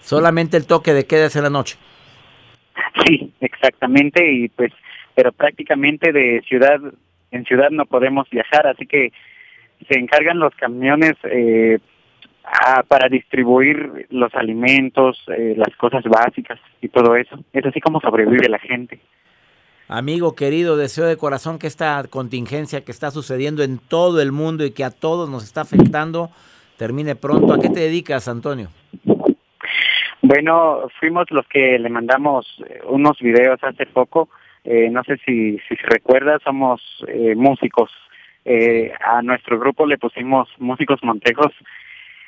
Solamente 0.00 0.56
el 0.56 0.66
toque 0.66 0.92
de 0.92 1.06
queda 1.06 1.26
es 1.26 1.36
en 1.36 1.42
la 1.42 1.50
noche. 1.50 1.76
Sí, 3.06 3.32
exactamente, 3.40 4.32
y 4.32 4.48
pues, 4.48 4.72
pero 5.14 5.30
prácticamente 5.30 6.12
de 6.12 6.42
ciudad 6.48 6.80
en 7.30 7.44
ciudad 7.44 7.70
no 7.70 7.86
podemos 7.86 8.28
viajar, 8.30 8.66
así 8.66 8.86
que 8.86 9.12
se 9.88 9.98
encargan 9.98 10.38
los 10.38 10.54
camiones 10.54 11.12
eh, 11.24 11.78
para 12.88 13.08
distribuir 13.08 14.06
los 14.10 14.34
alimentos, 14.34 15.22
eh, 15.28 15.54
las 15.56 15.76
cosas 15.76 16.04
básicas 16.04 16.58
y 16.80 16.88
todo 16.88 17.16
eso. 17.16 17.38
Es 17.52 17.64
así 17.66 17.80
como 17.80 18.00
sobrevive 18.00 18.48
la 18.48 18.58
gente. 18.58 19.00
Amigo 19.88 20.34
querido, 20.34 20.76
deseo 20.76 21.06
de 21.06 21.16
corazón 21.16 21.60
que 21.60 21.68
esta 21.68 22.02
contingencia 22.10 22.84
que 22.84 22.90
está 22.90 23.12
sucediendo 23.12 23.62
en 23.62 23.78
todo 23.78 24.20
el 24.20 24.32
mundo 24.32 24.64
y 24.64 24.72
que 24.72 24.82
a 24.82 24.90
todos 24.90 25.30
nos 25.30 25.44
está 25.44 25.60
afectando 25.60 26.30
termine 26.76 27.14
pronto. 27.14 27.54
¿A 27.54 27.60
qué 27.60 27.68
te 27.68 27.80
dedicas, 27.80 28.26
Antonio? 28.26 28.68
Bueno, 30.22 30.88
fuimos 30.98 31.30
los 31.30 31.46
que 31.46 31.78
le 31.78 31.88
mandamos 31.88 32.46
eh, 32.68 32.80
unos 32.88 33.16
videos 33.20 33.62
hace 33.62 33.86
poco. 33.86 34.28
Eh, 34.64 34.88
no 34.90 35.04
sé 35.04 35.18
si, 35.24 35.58
si 35.68 35.76
se 35.76 35.86
recuerda, 35.86 36.40
somos 36.42 36.82
eh, 37.06 37.36
músicos. 37.36 37.90
a 39.04 39.22
nuestro 39.22 39.58
grupo 39.58 39.86
le 39.86 39.98
pusimos 39.98 40.48
Músicos 40.58 40.98
Montejos. 41.04 41.52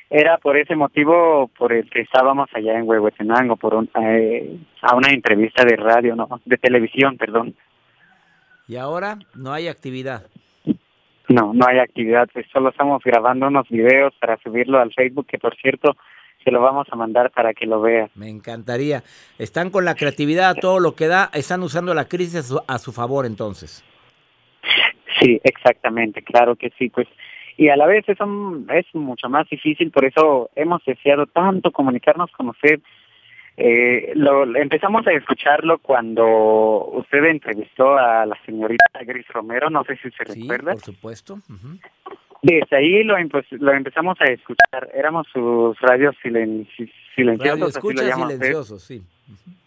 Era 0.09 0.37
por 0.37 0.57
ese 0.57 0.75
motivo 0.75 1.49
por 1.57 1.71
el 1.71 1.89
que 1.89 2.01
estábamos 2.01 2.49
allá 2.53 2.77
en 2.77 2.87
Huehuetenango, 2.87 3.57
por 3.57 3.75
un, 3.75 3.89
a 3.93 4.95
una 4.95 5.09
entrevista 5.11 5.63
de 5.63 5.75
radio, 5.75 6.15
no, 6.15 6.27
de 6.45 6.57
televisión, 6.57 7.17
perdón. 7.17 7.55
¿Y 8.67 8.77
ahora 8.77 9.19
no 9.35 9.53
hay 9.53 9.67
actividad? 9.67 10.23
No, 11.27 11.53
no 11.53 11.65
hay 11.67 11.79
actividad. 11.79 12.27
Pues 12.33 12.47
solo 12.51 12.69
estamos 12.69 13.03
grabando 13.03 13.47
unos 13.47 13.69
videos 13.69 14.13
para 14.19 14.37
subirlo 14.37 14.79
al 14.79 14.93
Facebook, 14.93 15.27
que 15.27 15.37
por 15.37 15.55
cierto 15.55 15.95
se 16.43 16.51
lo 16.51 16.61
vamos 16.61 16.87
a 16.91 16.95
mandar 16.95 17.31
para 17.31 17.53
que 17.53 17.65
lo 17.65 17.81
vea. 17.81 18.09
Me 18.15 18.29
encantaría. 18.29 19.03
Están 19.37 19.69
con 19.69 19.85
la 19.85 19.95
creatividad, 19.95 20.55
todo 20.55 20.79
lo 20.79 20.95
que 20.95 21.07
da, 21.07 21.29
están 21.33 21.61
usando 21.61 21.93
la 21.93 22.05
crisis 22.05 22.53
a 22.67 22.77
su, 22.79 22.91
favor 22.91 23.25
entonces. 23.25 23.83
Sí, 25.19 25.39
exactamente, 25.43 26.23
claro 26.23 26.55
que 26.55 26.71
sí, 26.77 26.89
pues 26.89 27.07
y 27.59 27.67
a 27.67 27.75
la 27.75 27.87
vez 27.87 28.07
eso 28.07 28.23
es 28.69 28.85
mucho 28.95 29.27
más 29.27 29.49
difícil, 29.49 29.91
por 29.91 30.05
eso 30.05 30.49
hemos 30.55 30.81
deseado 30.85 31.25
tanto 31.25 31.71
comunicarnos 31.71 32.31
con 32.31 32.47
usted. 32.47 32.79
Eh, 33.57 34.13
lo, 34.15 34.55
empezamos 34.55 35.05
a 35.05 35.11
escucharlo 35.11 35.79
cuando 35.79 36.25
usted 36.93 37.21
entrevistó 37.25 37.97
a 37.97 38.25
la 38.25 38.37
señorita 38.45 38.85
Gris 39.05 39.27
Romero, 39.27 39.69
no 39.69 39.83
sé 39.83 39.97
si 39.97 40.09
se 40.11 40.23
sí, 40.27 40.39
recuerda. 40.39 40.71
por 40.71 40.81
supuesto. 40.81 41.39
Desde 42.41 42.77
ahí 42.77 43.03
lo, 43.03 43.17
lo 43.17 43.73
empezamos 43.73 44.15
a 44.21 44.31
escuchar. 44.31 44.89
Éramos 44.93 45.27
sus 45.27 45.77
radios 45.81 46.15
silenciosos. 46.21 46.95
Radio 47.17 47.71
silenciosos, 47.71 48.83
sí. 48.83 49.03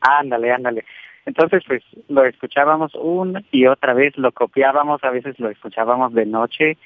Ándale, 0.01 0.51
ándale. 0.51 0.85
Entonces, 1.27 1.63
pues 1.67 1.83
lo 2.09 2.25
escuchábamos 2.25 2.95
una 2.95 3.43
y 3.53 3.67
otra 3.67 3.93
vez, 3.93 4.17
lo 4.17 4.33
copiábamos, 4.33 5.05
a 5.05 5.11
veces 5.11 5.39
lo 5.39 5.51
escuchábamos 5.51 6.15
de 6.15 6.25
noche. 6.25 6.79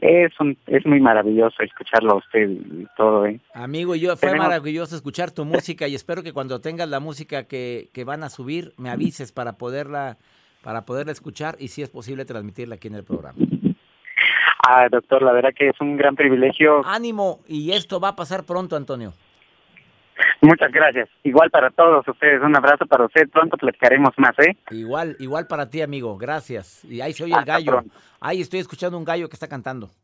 Es 0.00 0.32
un, 0.40 0.56
es 0.66 0.84
muy 0.84 1.00
maravilloso 1.00 1.62
escucharlo 1.62 2.12
a 2.12 2.16
usted 2.16 2.48
y 2.50 2.86
todo, 2.96 3.26
¿eh? 3.26 3.40
Amigo, 3.54 3.94
yo 3.94 4.16
fue 4.16 4.34
maravilloso 4.34 4.94
escuchar 4.94 5.30
tu 5.30 5.44
música 5.44 5.88
y 5.88 5.94
espero 5.94 6.22
que 6.22 6.32
cuando 6.32 6.60
tengas 6.60 6.88
la 6.88 7.00
música 7.00 7.44
que, 7.44 7.88
que 7.92 8.04
van 8.04 8.22
a 8.22 8.28
subir, 8.28 8.72
me 8.76 8.90
avises 8.90 9.32
para 9.32 9.52
poderla, 9.58 10.18
para 10.62 10.84
poderla 10.84 11.12
escuchar 11.12 11.56
y 11.58 11.68
si 11.68 11.82
es 11.82 11.88
posible 11.88 12.24
transmitirla 12.24 12.74
aquí 12.74 12.88
en 12.88 12.94
el 12.94 13.04
programa. 13.04 13.38
Ah, 14.68 14.88
doctor, 14.90 15.22
la 15.22 15.32
verdad 15.32 15.50
que 15.56 15.68
es 15.68 15.80
un 15.80 15.96
gran 15.96 16.16
privilegio. 16.16 16.84
Ánimo, 16.84 17.40
y 17.46 17.70
esto 17.70 18.00
va 18.00 18.08
a 18.08 18.16
pasar 18.16 18.44
pronto, 18.44 18.74
Antonio. 18.74 19.12
Muchas 20.42 20.70
gracias. 20.70 21.08
Igual 21.24 21.50
para 21.50 21.70
todos 21.70 22.06
ustedes. 22.06 22.42
Un 22.42 22.56
abrazo 22.56 22.86
para 22.86 23.06
usted. 23.06 23.28
Pronto 23.30 23.56
platicaremos 23.56 24.10
más, 24.16 24.38
¿eh? 24.38 24.56
Igual, 24.70 25.16
igual 25.18 25.46
para 25.46 25.68
ti, 25.68 25.82
amigo. 25.82 26.16
Gracias. 26.18 26.84
Y 26.84 27.00
ahí 27.00 27.12
se 27.12 27.24
oye 27.24 27.34
el 27.34 27.44
gallo. 27.44 27.82
Ahí 28.20 28.40
estoy 28.40 28.60
escuchando 28.60 28.98
un 28.98 29.04
gallo 29.04 29.28
que 29.28 29.36
está 29.36 29.48
cantando. 29.48 29.90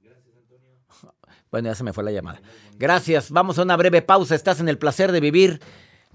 Bueno, 1.51 1.69
ya 1.69 1.75
se 1.75 1.85
me 1.85 1.93
fue 1.93 2.03
la 2.03 2.11
llamada. 2.11 2.41
Gracias. 2.79 3.31
Vamos 3.31 3.59
a 3.59 3.63
una 3.63 3.77
breve 3.77 4.01
pausa. 4.01 4.35
Estás 4.35 4.59
en 4.61 4.71
el 4.71 4.79
placer 4.79 5.13
de 5.13 5.21
vivir. 5.21 5.61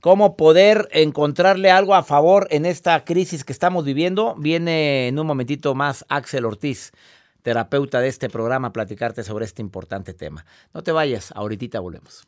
cómo 0.01 0.35
poder 0.35 0.87
encontrarle 0.91 1.69
algo 1.69 1.93
a 1.93 2.01
favor 2.01 2.47
en 2.49 2.65
esta 2.65 3.05
crisis 3.05 3.43
que 3.43 3.53
estamos 3.53 3.85
viviendo. 3.85 4.33
Viene 4.35 5.07
en 5.07 5.19
un 5.19 5.27
momentito 5.27 5.75
más 5.75 6.05
Axel 6.09 6.45
Ortiz, 6.45 6.91
terapeuta 7.43 7.99
de 7.99 8.07
este 8.07 8.29
programa, 8.29 8.69
a 8.69 8.73
platicarte 8.73 9.23
sobre 9.23 9.45
este 9.45 9.61
importante 9.61 10.15
tema. 10.15 10.43
No 10.73 10.81
te 10.81 10.91
vayas, 10.91 11.31
ahorita 11.35 11.79
volvemos 11.81 12.27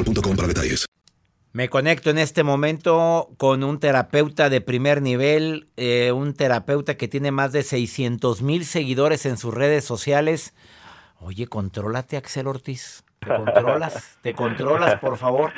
boostmobile.com 0.03 0.35
para 0.35 0.47
detalles. 0.47 0.85
Me 1.53 1.67
conecto 1.67 2.09
en 2.09 2.17
este 2.17 2.43
momento 2.43 3.29
con 3.37 3.65
un 3.65 3.79
terapeuta 3.79 4.49
de 4.49 4.61
primer 4.61 5.01
nivel, 5.01 5.67
eh, 5.75 6.13
un 6.13 6.33
terapeuta 6.33 6.95
que 6.95 7.09
tiene 7.09 7.31
más 7.31 7.51
de 7.51 7.63
600 7.63 8.41
mil 8.41 8.63
seguidores 8.63 9.25
en 9.25 9.35
sus 9.35 9.53
redes 9.53 9.83
sociales. 9.83 10.55
Oye, 11.19 11.47
contrólate, 11.47 12.15
Axel 12.15 12.47
Ortiz. 12.47 13.03
¿Te 13.19 13.27
controlas? 13.27 14.17
¿Te 14.21 14.33
controlas, 14.33 14.95
por 14.99 15.17
favor? 15.17 15.51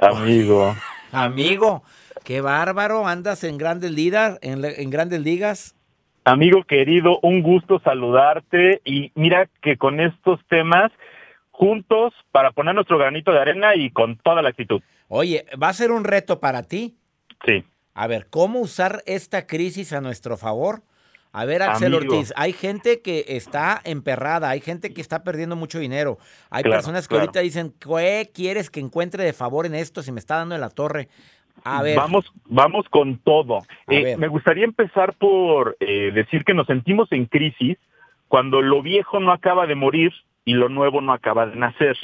Amigo. 0.00 0.74
amigo, 1.12 1.84
qué 2.24 2.40
bárbaro. 2.40 3.06
¿Andas 3.06 3.44
en 3.44 3.56
grandes 3.56 3.92
ligas? 3.92 4.38
En, 4.42 4.64
en 4.64 4.90
grandes 4.90 5.20
ligas? 5.20 5.76
Amigo 6.24 6.64
querido, 6.64 7.20
un 7.22 7.42
gusto 7.42 7.78
saludarte. 7.84 8.80
Y 8.84 9.12
mira 9.14 9.48
que 9.62 9.76
con 9.76 10.00
estos 10.00 10.40
temas 10.48 10.90
juntos 11.56 12.12
para 12.32 12.52
poner 12.52 12.74
nuestro 12.74 12.98
granito 12.98 13.32
de 13.32 13.40
arena 13.40 13.74
y 13.74 13.90
con 13.90 14.16
toda 14.18 14.42
la 14.42 14.50
actitud. 14.50 14.82
Oye, 15.08 15.46
¿va 15.60 15.68
a 15.68 15.72
ser 15.72 15.90
un 15.90 16.04
reto 16.04 16.38
para 16.38 16.62
ti? 16.62 16.96
Sí. 17.46 17.64
A 17.94 18.06
ver, 18.06 18.26
¿cómo 18.28 18.60
usar 18.60 19.02
esta 19.06 19.46
crisis 19.46 19.92
a 19.92 20.00
nuestro 20.00 20.36
favor? 20.36 20.82
A 21.32 21.44
ver, 21.44 21.62
Axel 21.62 21.94
Ortiz, 21.94 22.32
hay 22.36 22.52
gente 22.52 23.02
que 23.02 23.24
está 23.28 23.80
emperrada, 23.84 24.48
hay 24.48 24.60
gente 24.60 24.94
que 24.94 25.02
está 25.02 25.22
perdiendo 25.22 25.54
mucho 25.54 25.78
dinero, 25.78 26.18
hay 26.48 26.62
personas 26.62 27.08
que 27.08 27.14
ahorita 27.14 27.40
dicen, 27.40 27.74
¿qué 27.78 28.30
quieres 28.32 28.70
que 28.70 28.80
encuentre 28.80 29.22
de 29.22 29.34
favor 29.34 29.66
en 29.66 29.74
esto 29.74 30.02
si 30.02 30.12
me 30.12 30.18
está 30.18 30.36
dando 30.36 30.54
en 30.54 30.62
la 30.62 30.70
torre? 30.70 31.08
A 31.62 31.82
ver. 31.82 31.96
Vamos, 31.96 32.32
vamos 32.46 32.86
con 32.88 33.18
todo. 33.18 33.58
Eh, 33.88 34.16
me 34.16 34.28
gustaría 34.28 34.64
empezar 34.64 35.14
por 35.14 35.76
eh, 35.80 36.10
decir 36.14 36.44
que 36.44 36.54
nos 36.54 36.66
sentimos 36.66 37.10
en 37.12 37.26
crisis 37.26 37.76
cuando 38.28 38.62
lo 38.62 38.82
viejo 38.82 39.20
no 39.20 39.32
acaba 39.32 39.66
de 39.66 39.74
morir 39.74 40.12
y 40.46 40.54
lo 40.54 40.70
nuevo 40.70 41.02
no 41.02 41.12
acaba 41.12 41.44
de 41.44 41.56
nacer. 41.56 41.98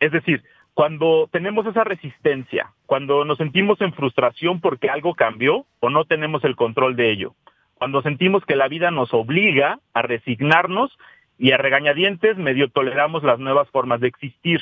Es 0.00 0.12
decir, 0.12 0.42
cuando 0.72 1.28
tenemos 1.30 1.66
esa 1.66 1.84
resistencia, 1.84 2.72
cuando 2.86 3.26
nos 3.26 3.36
sentimos 3.36 3.80
en 3.82 3.92
frustración 3.92 4.60
porque 4.60 4.88
algo 4.88 5.14
cambió 5.14 5.66
o 5.80 5.90
no 5.90 6.06
tenemos 6.06 6.42
el 6.44 6.56
control 6.56 6.96
de 6.96 7.10
ello, 7.10 7.34
cuando 7.74 8.00
sentimos 8.00 8.44
que 8.46 8.56
la 8.56 8.68
vida 8.68 8.90
nos 8.90 9.12
obliga 9.12 9.80
a 9.92 10.02
resignarnos 10.02 10.96
y 11.38 11.50
a 11.50 11.58
regañadientes 11.58 12.38
medio 12.38 12.70
toleramos 12.70 13.24
las 13.24 13.38
nuevas 13.38 13.68
formas 13.70 14.00
de 14.00 14.08
existir. 14.08 14.60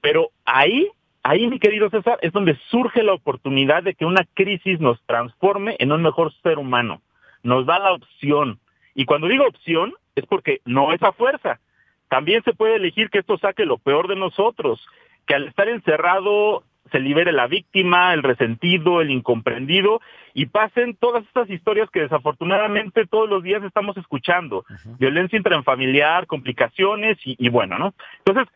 Pero 0.00 0.30
ahí, 0.44 0.88
ahí 1.22 1.46
mi 1.46 1.60
querido 1.60 1.88
César, 1.88 2.18
es 2.20 2.32
donde 2.32 2.58
surge 2.68 3.02
la 3.04 3.14
oportunidad 3.14 3.84
de 3.84 3.94
que 3.94 4.04
una 4.04 4.26
crisis 4.34 4.80
nos 4.80 5.00
transforme 5.06 5.76
en 5.78 5.92
un 5.92 6.02
mejor 6.02 6.32
ser 6.42 6.58
humano. 6.58 7.00
Nos 7.44 7.64
da 7.64 7.78
la 7.78 7.92
opción. 7.92 8.58
Y 8.94 9.04
cuando 9.04 9.28
digo 9.28 9.46
opción, 9.46 9.94
es 10.16 10.26
porque 10.26 10.60
no 10.64 10.92
es 10.92 11.02
a 11.02 11.12
fuerza, 11.12 11.60
también 12.08 12.42
se 12.44 12.52
puede 12.52 12.76
elegir 12.76 13.10
que 13.10 13.18
esto 13.18 13.38
saque 13.38 13.64
lo 13.64 13.78
peor 13.78 14.08
de 14.08 14.16
nosotros, 14.16 14.86
que 15.26 15.34
al 15.34 15.48
estar 15.48 15.68
encerrado 15.68 16.62
se 16.90 17.00
libere 17.00 17.32
la 17.32 17.46
víctima, 17.46 18.12
el 18.12 18.22
resentido, 18.22 19.00
el 19.00 19.10
incomprendido 19.10 20.00
y 20.34 20.46
pasen 20.46 20.96
todas 20.96 21.24
estas 21.24 21.48
historias 21.48 21.88
que 21.90 22.00
desafortunadamente 22.00 23.06
todos 23.06 23.28
los 23.28 23.42
días 23.42 23.62
estamos 23.62 23.96
escuchando. 23.96 24.64
Violencia 24.98 25.36
intrafamiliar, 25.36 26.26
complicaciones 26.26 27.16
y, 27.24 27.48
bueno, 27.48 27.78
¿no? 27.78 27.94
Entonces, 28.24 28.52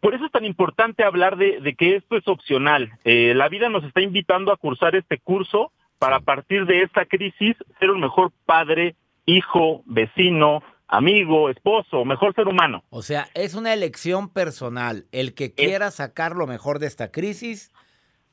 por 0.00 0.14
eso 0.14 0.26
es 0.26 0.32
tan 0.32 0.44
importante 0.44 1.02
hablar 1.02 1.36
de, 1.36 1.74
que 1.76 1.96
esto 1.96 2.16
es 2.16 2.28
opcional. 2.28 2.92
Eh, 3.04 3.34
la 3.34 3.48
vida 3.48 3.68
nos 3.68 3.82
está 3.84 4.00
invitando 4.00 4.52
a 4.52 4.56
cursar 4.56 4.94
este 4.94 5.18
curso 5.18 5.72
para 5.98 6.16
a 6.16 6.20
partir 6.20 6.64
de 6.66 6.82
esta 6.82 7.06
crisis 7.06 7.56
ser 7.80 7.90
un 7.90 8.00
mejor 8.00 8.30
padre, 8.46 8.94
hijo, 9.26 9.82
vecino, 9.86 10.62
amigo, 10.88 11.50
esposo, 11.50 12.04
mejor 12.04 12.34
ser 12.34 12.48
humano. 12.48 12.82
O 12.90 13.02
sea, 13.02 13.28
es 13.34 13.54
una 13.54 13.72
elección 13.72 14.30
personal. 14.30 15.06
El 15.12 15.34
que 15.34 15.52
quiera 15.54 15.90
sacar 15.90 16.34
lo 16.34 16.46
mejor 16.46 16.78
de 16.78 16.86
esta 16.86 17.12
crisis, 17.12 17.72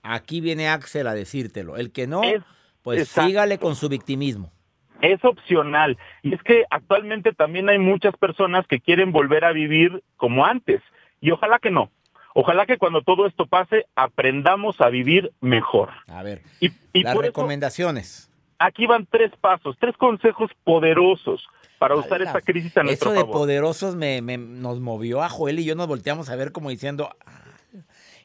aquí 0.02 0.42
viene 0.42 0.70
Axel 0.70 1.08
a 1.08 1.14
decírtelo. 1.14 1.78
El 1.78 1.92
que 1.92 2.08
no, 2.08 2.22
pues 2.82 3.10
sígale 3.10 3.60
con 3.60 3.76
su 3.76 3.90
victimismo. 3.90 4.52
Es 5.02 5.24
opcional. 5.24 5.98
Y 6.24 6.34
es 6.34 6.42
que 6.42 6.64
actualmente 6.70 7.34
también 7.34 7.70
hay 7.70 7.78
muchas 7.78 8.16
personas 8.18 8.66
que 8.68 8.80
quieren 8.80 9.12
volver 9.12 9.44
a 9.44 9.52
vivir 9.52 10.04
como 10.16 10.46
antes. 10.46 10.82
Y 11.20 11.32
ojalá 11.32 11.60
que 11.60 11.70
no. 11.70 11.92
Ojalá 12.34 12.66
que 12.66 12.78
cuando 12.78 13.02
todo 13.02 13.28
esto 13.28 13.46
pase 13.46 13.86
aprendamos 13.96 14.82
a 14.82 14.90
vivir 14.90 15.32
mejor. 15.40 15.92
A 16.08 16.22
ver, 16.22 16.42
y, 16.60 16.72
las 17.02 17.16
recomendaciones. 17.16 18.30
Aquí 18.60 18.86
van 18.86 19.06
tres 19.06 19.32
pasos, 19.40 19.76
tres 19.80 19.96
consejos 19.98 20.52
poderosos 20.64 21.46
para 21.78 21.96
usar 21.96 22.22
esta 22.22 22.42
crisis 22.42 22.76
a 22.78 22.84
nuestro 22.84 23.12
Eso 23.14 23.26
de 23.26 23.32
poderosos 23.32 23.96
me, 23.96 24.22
nos 24.22 24.80
movió 24.80 25.22
a 25.22 25.30
Joel 25.30 25.60
y 25.60 25.66
yo 25.66 25.76
nos 25.76 25.88
volteamos 25.88 26.30
a 26.30 26.36
ver 26.36 26.52
como 26.52 26.70
diciendo, 26.70 27.10
ah, 27.26 27.32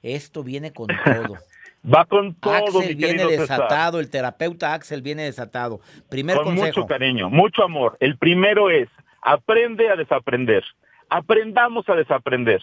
esto 0.02 0.42
viene 0.42 0.72
con 0.72 0.88
todo. 0.88 1.36
Va 1.82 2.04
con 2.04 2.34
todo. 2.34 2.52
Axel 2.52 2.94
viene 2.94 3.24
desatado, 3.24 4.00
el 4.00 4.10
terapeuta 4.10 4.74
Axel 4.74 5.00
viene 5.00 5.22
desatado. 5.22 5.80
Primer 6.10 6.36
con 6.42 6.54
mucho 6.54 6.86
cariño, 6.86 7.30
mucho 7.30 7.64
amor. 7.64 7.96
El 8.00 8.18
primero 8.18 8.70
es, 8.70 8.88
aprende 9.22 9.88
a 9.88 9.96
desaprender. 9.96 10.62
Aprendamos 11.08 11.88
a 11.88 11.94
desaprender. 11.94 12.62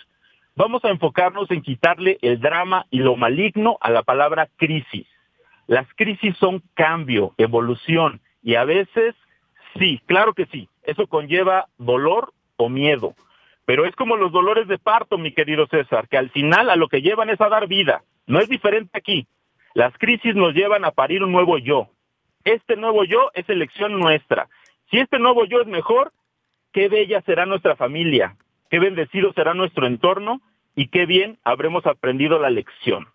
vamos 0.56 0.86
a 0.86 0.90
enfocarnos 0.90 1.50
en 1.50 1.62
quitarle 1.64 2.20
el 2.22 2.40
drama 2.40 2.86
y 2.92 3.00
lo 3.00 3.16
maligno 3.16 3.78
a 3.82 3.90
la 3.90 4.04
palabra 4.04 4.50
crisis. 4.56 5.08
Las 5.68 5.88
crisis 5.96 6.36
son 6.38 6.64
cambio, 6.74 7.34
evolución 7.38 8.22
y 8.42 8.56
a 8.56 8.64
veces 8.64 9.16
sí, 9.78 10.02
claro 10.06 10.34
que 10.34 10.46
sí, 10.48 10.70
eso 10.84 11.08
conlleva 11.08 11.68
dolor 11.78 12.34
o 12.56 12.70
miedo. 12.70 13.14
Pero 13.66 13.86
es 13.86 13.96
como 13.96 14.16
los 14.16 14.32
dolores 14.32 14.68
de 14.70 14.78
parto, 14.78 15.18
mi 15.18 15.34
querido 15.34 15.68
César, 15.68 16.08
que 16.08 16.18
al 16.18 16.30
final 16.30 16.70
a 16.70 16.78
lo 16.78 16.88
que 16.88 17.02
llevan 17.02 17.30
es 17.30 17.42
a 17.42 17.50
dar 17.50 17.68
vida. 17.68 18.02
No 18.26 18.40
es 18.40 18.48
diferente 18.48 18.98
aquí. 18.98 19.28
Las 19.74 19.94
crisis 19.98 20.36
nos 20.36 20.54
llevan 20.54 20.86
a 20.86 20.92
parir 20.92 21.22
un 21.22 21.34
nuevo 21.34 21.58
yo. 21.58 21.90
Este 22.46 22.78
nuevo 22.78 23.04
yo 23.04 23.30
es 23.34 23.48
elección 23.50 24.00
nuestra. 24.00 24.48
Si 24.90 25.00
este 25.00 25.20
nuevo 25.20 25.44
yo 25.44 25.60
es 25.60 25.68
mejor, 25.68 26.14
qué 26.72 26.88
bella 26.88 27.22
será 27.24 27.46
nuestra 27.46 27.76
familia, 27.76 28.38
qué 28.70 28.80
bendecido 28.80 29.34
será 29.34 29.54
nuestro 29.54 29.86
entorno 29.86 30.42
y 30.76 30.88
qué 30.88 31.06
bien 31.06 31.38
habremos 31.44 31.86
aprendido 31.86 32.40
la 32.40 32.50
lección. 32.50 33.08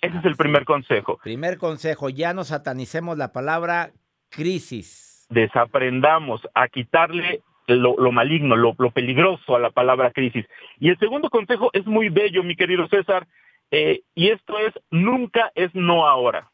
Ese 0.00 0.16
es 0.18 0.24
el 0.24 0.36
primer 0.36 0.64
consejo. 0.64 1.18
Primer 1.22 1.58
consejo, 1.58 2.08
ya 2.08 2.32
no 2.32 2.44
satanicemos 2.44 3.18
la 3.18 3.32
palabra 3.32 3.90
crisis. 4.30 5.26
Desaprendamos 5.28 6.40
a 6.54 6.68
quitarle 6.68 7.42
lo, 7.66 8.10
maligno, 8.10 8.56
lo, 8.56 8.74
peligroso 8.90 9.54
a 9.54 9.60
la 9.60 9.70
palabra 9.70 10.10
crisis. 10.10 10.46
Y 10.78 10.88
el 10.88 10.98
segundo 10.98 11.28
consejo 11.30 11.70
es 11.72 11.86
muy 11.86 12.08
bello, 12.08 12.42
mi 12.42 12.56
querido 12.56 12.88
César, 12.88 13.26
eh, 13.70 14.00
y 14.14 14.30
esto 14.30 14.58
es, 14.58 14.72
nunca 14.90 15.52
es 15.54 15.74
no 15.74 16.06
ahora. 16.06 16.50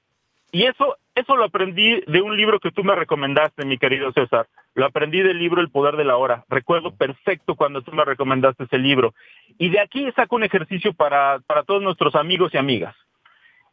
Y 0.52 0.64
eso, 0.64 0.96
eso 1.14 1.36
lo 1.36 1.44
aprendí 1.44 2.02
de 2.06 2.20
un 2.20 2.36
libro 2.36 2.60
que 2.60 2.70
tú 2.70 2.84
me 2.84 2.94
recomendaste, 2.94 3.64
mi 3.64 3.78
querido 3.78 4.12
César. 4.12 4.46
Lo 4.74 4.86
aprendí 4.86 5.22
del 5.22 5.38
libro 5.38 5.60
El 5.60 5.70
Poder 5.70 5.96
de 5.96 6.04
la 6.04 6.16
Hora. 6.16 6.44
Recuerdo 6.48 6.94
perfecto 6.94 7.54
cuando 7.54 7.82
tú 7.82 7.92
me 7.92 8.04
recomendaste 8.04 8.64
ese 8.64 8.78
libro. 8.78 9.14
Y 9.58 9.70
de 9.70 9.80
aquí 9.80 10.10
saco 10.12 10.36
un 10.36 10.44
ejercicio 10.44 10.92
para, 10.92 11.40
para 11.46 11.62
todos 11.62 11.82
nuestros 11.82 12.14
amigos 12.14 12.52
y 12.52 12.58
amigas. 12.58 12.94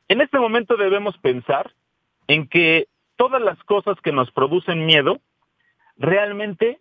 En 0.08 0.22
este 0.22 0.39
momento 0.39 0.76
debemos 0.76 1.18
pensar 1.18 1.72
en 2.28 2.48
que 2.48 2.88
todas 3.16 3.42
las 3.42 3.62
cosas 3.63 4.00
que 4.02 4.12
nos 4.12 4.32
producen 4.32 4.86
miedo 4.86 5.20
realmente 5.98 6.80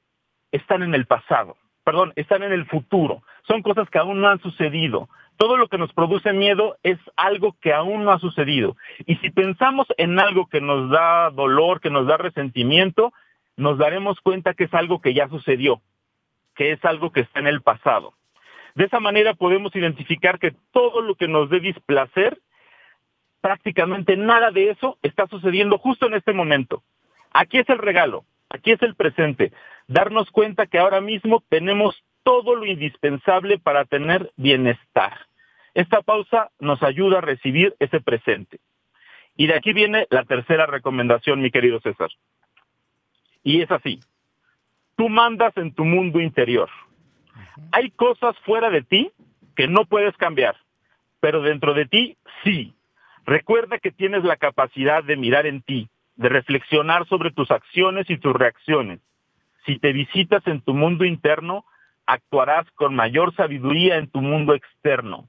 están 0.50 0.82
en 0.82 0.94
el 0.94 1.06
pasado, 1.06 1.56
perdón, 1.84 2.12
están 2.16 2.42
en 2.42 2.52
el 2.52 2.66
futuro. 2.66 3.22
Son 3.46 3.62
cosas 3.62 3.88
que 3.90 3.98
aún 3.98 4.20
no 4.20 4.28
han 4.28 4.40
sucedido. 4.40 5.08
Todo 5.36 5.56
lo 5.56 5.68
que 5.68 5.78
nos 5.78 5.92
produce 5.92 6.32
miedo 6.32 6.76
es 6.82 6.98
algo 7.16 7.56
que 7.60 7.72
aún 7.72 8.04
no 8.04 8.12
ha 8.12 8.18
sucedido. 8.18 8.76
Y 9.06 9.16
si 9.16 9.30
pensamos 9.30 9.86
en 9.96 10.18
algo 10.20 10.46
que 10.46 10.60
nos 10.60 10.90
da 10.90 11.30
dolor, 11.30 11.80
que 11.80 11.90
nos 11.90 12.06
da 12.06 12.16
resentimiento, 12.16 13.12
nos 13.56 13.78
daremos 13.78 14.20
cuenta 14.20 14.54
que 14.54 14.64
es 14.64 14.74
algo 14.74 15.00
que 15.00 15.14
ya 15.14 15.28
sucedió, 15.28 15.80
que 16.54 16.72
es 16.72 16.84
algo 16.84 17.12
que 17.12 17.20
está 17.20 17.40
en 17.40 17.46
el 17.46 17.62
pasado. 17.62 18.14
De 18.74 18.84
esa 18.84 19.00
manera 19.00 19.34
podemos 19.34 19.74
identificar 19.74 20.38
que 20.38 20.54
todo 20.72 21.02
lo 21.02 21.14
que 21.14 21.28
nos 21.28 21.50
dé 21.50 21.60
displacer 21.60 22.38
prácticamente 23.42 24.16
nada 24.16 24.50
de 24.50 24.70
eso 24.70 24.96
está 25.02 25.26
sucediendo 25.26 25.76
justo 25.76 26.06
en 26.06 26.14
este 26.14 26.32
momento. 26.32 26.82
Aquí 27.32 27.58
es 27.58 27.68
el 27.68 27.78
regalo, 27.78 28.24
aquí 28.48 28.70
es 28.70 28.80
el 28.80 28.94
presente. 28.94 29.52
Darnos 29.88 30.30
cuenta 30.30 30.66
que 30.66 30.78
ahora 30.78 31.02
mismo 31.02 31.42
tenemos 31.50 32.02
todo 32.22 32.54
lo 32.54 32.64
indispensable 32.64 33.58
para 33.58 33.84
tener 33.84 34.32
bienestar. 34.36 35.26
Esta 35.74 36.02
pausa 36.02 36.50
nos 36.60 36.82
ayuda 36.82 37.18
a 37.18 37.22
recibir 37.22 37.74
ese 37.80 38.00
presente. 38.00 38.60
Y 39.36 39.48
de 39.48 39.56
aquí 39.56 39.72
viene 39.72 40.06
la 40.10 40.24
tercera 40.24 40.66
recomendación, 40.66 41.40
mi 41.40 41.50
querido 41.50 41.80
César. 41.80 42.10
Y 43.42 43.62
es 43.62 43.70
así. 43.70 43.98
Tú 44.96 45.08
mandas 45.08 45.56
en 45.56 45.74
tu 45.74 45.84
mundo 45.84 46.20
interior. 46.20 46.68
Hay 47.72 47.90
cosas 47.90 48.36
fuera 48.44 48.70
de 48.70 48.82
ti 48.82 49.10
que 49.56 49.66
no 49.66 49.86
puedes 49.86 50.16
cambiar, 50.16 50.56
pero 51.18 51.42
dentro 51.42 51.74
de 51.74 51.86
ti 51.86 52.16
sí. 52.44 52.74
Recuerda 53.24 53.78
que 53.78 53.92
tienes 53.92 54.24
la 54.24 54.36
capacidad 54.36 55.04
de 55.04 55.16
mirar 55.16 55.46
en 55.46 55.62
ti, 55.62 55.88
de 56.16 56.28
reflexionar 56.28 57.06
sobre 57.06 57.30
tus 57.30 57.50
acciones 57.50 58.08
y 58.10 58.18
tus 58.18 58.32
reacciones. 58.32 59.00
Si 59.64 59.78
te 59.78 59.92
visitas 59.92 60.46
en 60.46 60.60
tu 60.60 60.74
mundo 60.74 61.04
interno, 61.04 61.64
actuarás 62.06 62.68
con 62.72 62.94
mayor 62.94 63.34
sabiduría 63.34 63.96
en 63.96 64.08
tu 64.08 64.20
mundo 64.20 64.54
externo. 64.54 65.28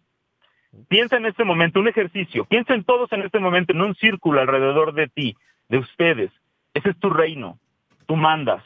Piensa 0.88 1.18
en 1.18 1.28
este 1.28 1.44
momento, 1.44 1.80
un 1.80 1.88
ejercicio, 1.88 2.46
piensen 2.46 2.84
todos 2.84 3.12
en 3.12 3.22
este 3.22 3.40
momento 3.40 3.74
en 3.74 3.82
un 3.82 3.96
círculo 3.96 4.42
alrededor 4.42 4.94
de 4.94 5.08
ti, 5.08 5.36
de 5.70 5.78
ustedes. 5.78 6.32
Ese 6.74 6.90
es 6.90 7.00
tu 7.00 7.12
reino, 7.12 7.60
tú 8.08 8.16
mandas. 8.16 8.64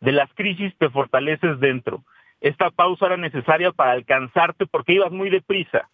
De 0.00 0.12
las 0.12 0.32
crisis 0.34 0.72
te 0.78 0.88
fortaleces 0.88 1.58
dentro. 1.58 2.04
Esta 2.40 2.70
pausa 2.70 3.06
era 3.06 3.16
necesaria 3.16 3.72
para 3.72 3.92
alcanzarte 3.92 4.66
porque 4.66 4.92
ibas 4.92 5.10
muy 5.10 5.30
deprisa. 5.30 5.88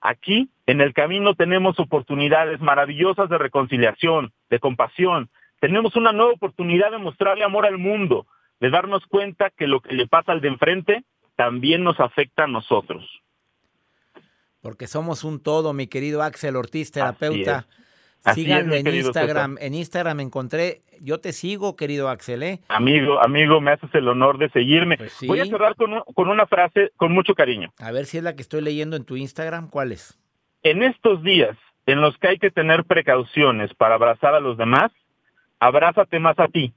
Aquí, 0.00 0.50
en 0.66 0.80
el 0.80 0.94
camino, 0.94 1.34
tenemos 1.34 1.78
oportunidades 1.78 2.60
maravillosas 2.60 3.28
de 3.28 3.38
reconciliación, 3.38 4.32
de 4.48 4.58
compasión. 4.58 5.30
Tenemos 5.60 5.94
una 5.96 6.12
nueva 6.12 6.32
oportunidad 6.32 6.90
de 6.90 6.98
mostrarle 6.98 7.44
amor 7.44 7.66
al 7.66 7.76
mundo, 7.76 8.26
de 8.60 8.70
darnos 8.70 9.04
cuenta 9.06 9.50
que 9.50 9.66
lo 9.66 9.80
que 9.80 9.94
le 9.94 10.06
pasa 10.06 10.32
al 10.32 10.40
de 10.40 10.48
enfrente 10.48 11.04
también 11.36 11.84
nos 11.84 12.00
afecta 12.00 12.44
a 12.44 12.46
nosotros. 12.46 13.04
Porque 14.62 14.86
somos 14.86 15.24
un 15.24 15.42
todo, 15.42 15.72
mi 15.72 15.86
querido 15.86 16.22
Axel 16.22 16.56
Ortiz, 16.56 16.90
terapeuta. 16.92 17.66
Síganme 18.34 18.78
en 18.78 18.86
Instagram. 18.88 19.56
En 19.60 19.74
Instagram 19.74 20.20
encontré, 20.20 20.82
yo 21.00 21.18
te 21.20 21.32
sigo, 21.32 21.76
querido 21.76 22.08
Axel. 22.08 22.42
¿eh? 22.42 22.60
Amigo, 22.68 23.22
amigo, 23.22 23.60
me 23.60 23.72
haces 23.72 23.90
el 23.94 24.08
honor 24.08 24.38
de 24.38 24.50
seguirme. 24.50 24.96
Pues 24.98 25.16
Voy 25.26 25.40
a 25.40 25.46
cerrar 25.46 25.74
con, 25.76 26.02
con 26.14 26.28
una 26.28 26.46
frase 26.46 26.92
con 26.96 27.12
mucho 27.12 27.34
cariño. 27.34 27.72
A 27.78 27.92
ver 27.92 28.06
si 28.06 28.18
es 28.18 28.24
la 28.24 28.36
que 28.36 28.42
estoy 28.42 28.60
leyendo 28.60 28.96
en 28.96 29.04
tu 29.04 29.16
Instagram. 29.16 29.70
¿Cuál 29.70 29.92
es? 29.92 30.18
En 30.62 30.82
estos 30.82 31.22
días 31.22 31.56
en 31.86 32.00
los 32.00 32.16
que 32.18 32.28
hay 32.28 32.38
que 32.38 32.50
tener 32.50 32.84
precauciones 32.84 33.72
para 33.74 33.94
abrazar 33.94 34.34
a 34.34 34.40
los 34.40 34.56
demás, 34.56 34.92
abrázate 35.58 36.18
más 36.18 36.38
a 36.38 36.48
ti. 36.48 36.72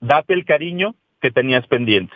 Date 0.00 0.34
el 0.34 0.44
cariño 0.44 0.94
que 1.20 1.30
tenías 1.30 1.66
pendiente. 1.66 2.14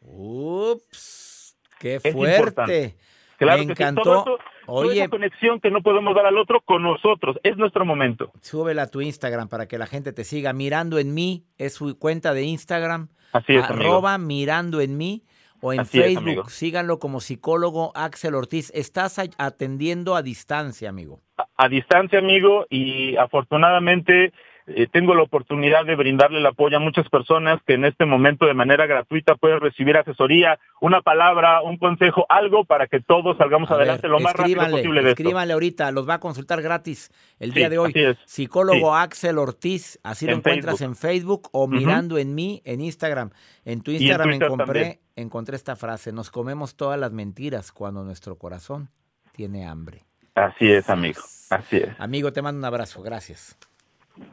Ups, 0.00 1.56
qué 1.78 2.00
fuerte. 2.00 2.96
Claro 3.38 3.64
Me 3.64 3.72
encantó. 3.72 4.38
Oye, 4.66 5.08
conexión 5.08 5.60
que 5.60 5.70
no 5.70 5.82
podemos 5.82 6.14
dar 6.14 6.26
al 6.26 6.38
otro 6.38 6.60
con 6.60 6.82
nosotros. 6.82 7.36
Es 7.42 7.56
nuestro 7.56 7.84
momento. 7.84 8.32
Súbela 8.40 8.82
a 8.82 8.86
tu 8.90 9.00
Instagram 9.00 9.48
para 9.48 9.66
que 9.66 9.78
la 9.78 9.86
gente 9.86 10.12
te 10.12 10.24
siga. 10.24 10.52
Mirando 10.52 10.98
en 10.98 11.14
mí 11.14 11.44
es 11.58 11.74
su 11.74 11.98
cuenta 11.98 12.34
de 12.34 12.42
Instagram. 12.44 13.08
Así 13.32 13.54
es, 13.54 13.64
Arroba 13.64 14.18
mirando 14.18 14.80
en 14.80 14.96
mí 14.96 15.22
o 15.60 15.72
en 15.72 15.86
Facebook. 15.86 16.50
síganlo 16.50 16.98
como 16.98 17.20
psicólogo 17.20 17.92
Axel 17.94 18.34
Ortiz. 18.34 18.70
Estás 18.74 19.20
atendiendo 19.38 20.14
a 20.14 20.22
distancia, 20.22 20.88
amigo. 20.88 21.20
a 21.56 21.68
distancia, 21.68 22.18
amigo, 22.18 22.66
y 22.70 23.16
afortunadamente 23.16 24.32
eh, 24.68 24.88
tengo 24.90 25.14
la 25.14 25.22
oportunidad 25.22 25.84
de 25.84 25.94
brindarle 25.94 26.38
el 26.38 26.46
apoyo 26.46 26.76
a 26.76 26.80
muchas 26.80 27.08
personas 27.08 27.60
que 27.64 27.74
en 27.74 27.84
este 27.84 28.04
momento 28.04 28.46
de 28.46 28.54
manera 28.54 28.86
gratuita 28.86 29.36
pueden 29.36 29.60
recibir 29.60 29.96
asesoría, 29.96 30.58
una 30.80 31.02
palabra, 31.02 31.62
un 31.62 31.76
consejo, 31.76 32.26
algo 32.28 32.64
para 32.64 32.88
que 32.88 33.00
todos 33.00 33.36
salgamos 33.36 33.70
adelante 33.70 34.08
lo 34.08 34.18
más 34.18 34.34
rápido 34.34 34.68
posible 34.68 35.02
de 35.02 35.10
Escríbanle 35.10 35.52
ahorita, 35.52 35.92
los 35.92 36.08
va 36.08 36.14
a 36.14 36.20
consultar 36.20 36.62
gratis 36.62 37.12
el 37.38 37.52
día 37.52 37.68
de 37.68 37.78
hoy. 37.78 37.94
Psicólogo 38.24 38.96
Axel 38.96 39.38
Ortiz, 39.38 40.00
así 40.02 40.26
lo 40.26 40.32
encuentras 40.32 40.80
en 40.80 40.96
Facebook 40.96 41.48
o 41.52 41.68
mirando 41.68 42.18
en 42.18 42.34
mí 42.34 42.60
en 42.64 42.80
Instagram. 42.80 43.30
En 43.64 43.82
tu 43.82 43.92
Instagram 43.92 44.32
encontré, 44.32 45.00
encontré 45.14 45.54
esta 45.54 45.76
frase, 45.76 46.12
nos 46.12 46.30
comemos 46.30 46.76
todas 46.76 46.98
las 46.98 47.12
mentiras 47.12 47.70
cuando 47.70 48.02
nuestro 48.02 48.36
corazón 48.36 48.90
tiene 49.30 49.64
hambre. 49.64 50.06
Así 50.34 50.70
es, 50.70 50.90
amigo. 50.90 51.22
Así 51.50 51.76
es. 51.76 51.88
Amigo, 51.98 52.32
te 52.32 52.42
mando 52.42 52.58
un 52.58 52.64
abrazo. 52.64 53.02
Gracias. 53.02 53.56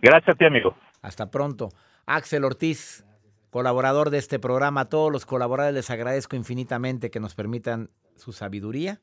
Gracias 0.02 0.36
a 0.36 0.38
ti, 0.38 0.46
amigo. 0.46 0.76
Hasta 1.02 1.30
pronto. 1.30 1.70
Axel 2.06 2.44
Ortiz, 2.44 3.06
colaborador 3.50 4.10
de 4.10 4.18
este 4.18 4.40
programa. 4.40 4.82
A 4.82 4.90
todos 4.90 5.12
los 5.12 5.26
colaboradores 5.26 5.76
les 5.76 5.90
agradezco 5.90 6.36
infinitamente 6.36 7.12
que 7.12 7.20
nos 7.20 7.36
permitan 7.36 7.90
su 8.16 8.34
sabiduría 8.34 9.02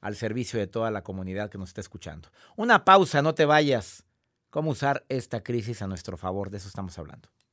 al 0.00 0.14
servicio 0.14 0.58
de 0.58 0.66
toda 0.66 0.90
la 0.90 1.02
comunidad 1.02 1.50
que 1.50 1.58
nos 1.58 1.70
está 1.70 1.80
escuchando. 1.80 2.28
Una 2.56 2.84
pausa, 2.84 3.22
no 3.22 3.34
te 3.34 3.44
vayas. 3.44 4.04
¿Cómo 4.50 4.70
usar 4.70 5.04
esta 5.08 5.42
crisis 5.42 5.82
a 5.82 5.86
nuestro 5.86 6.16
favor? 6.16 6.50
De 6.50 6.58
eso 6.58 6.68
estamos 6.68 6.98
hablando 6.98 7.28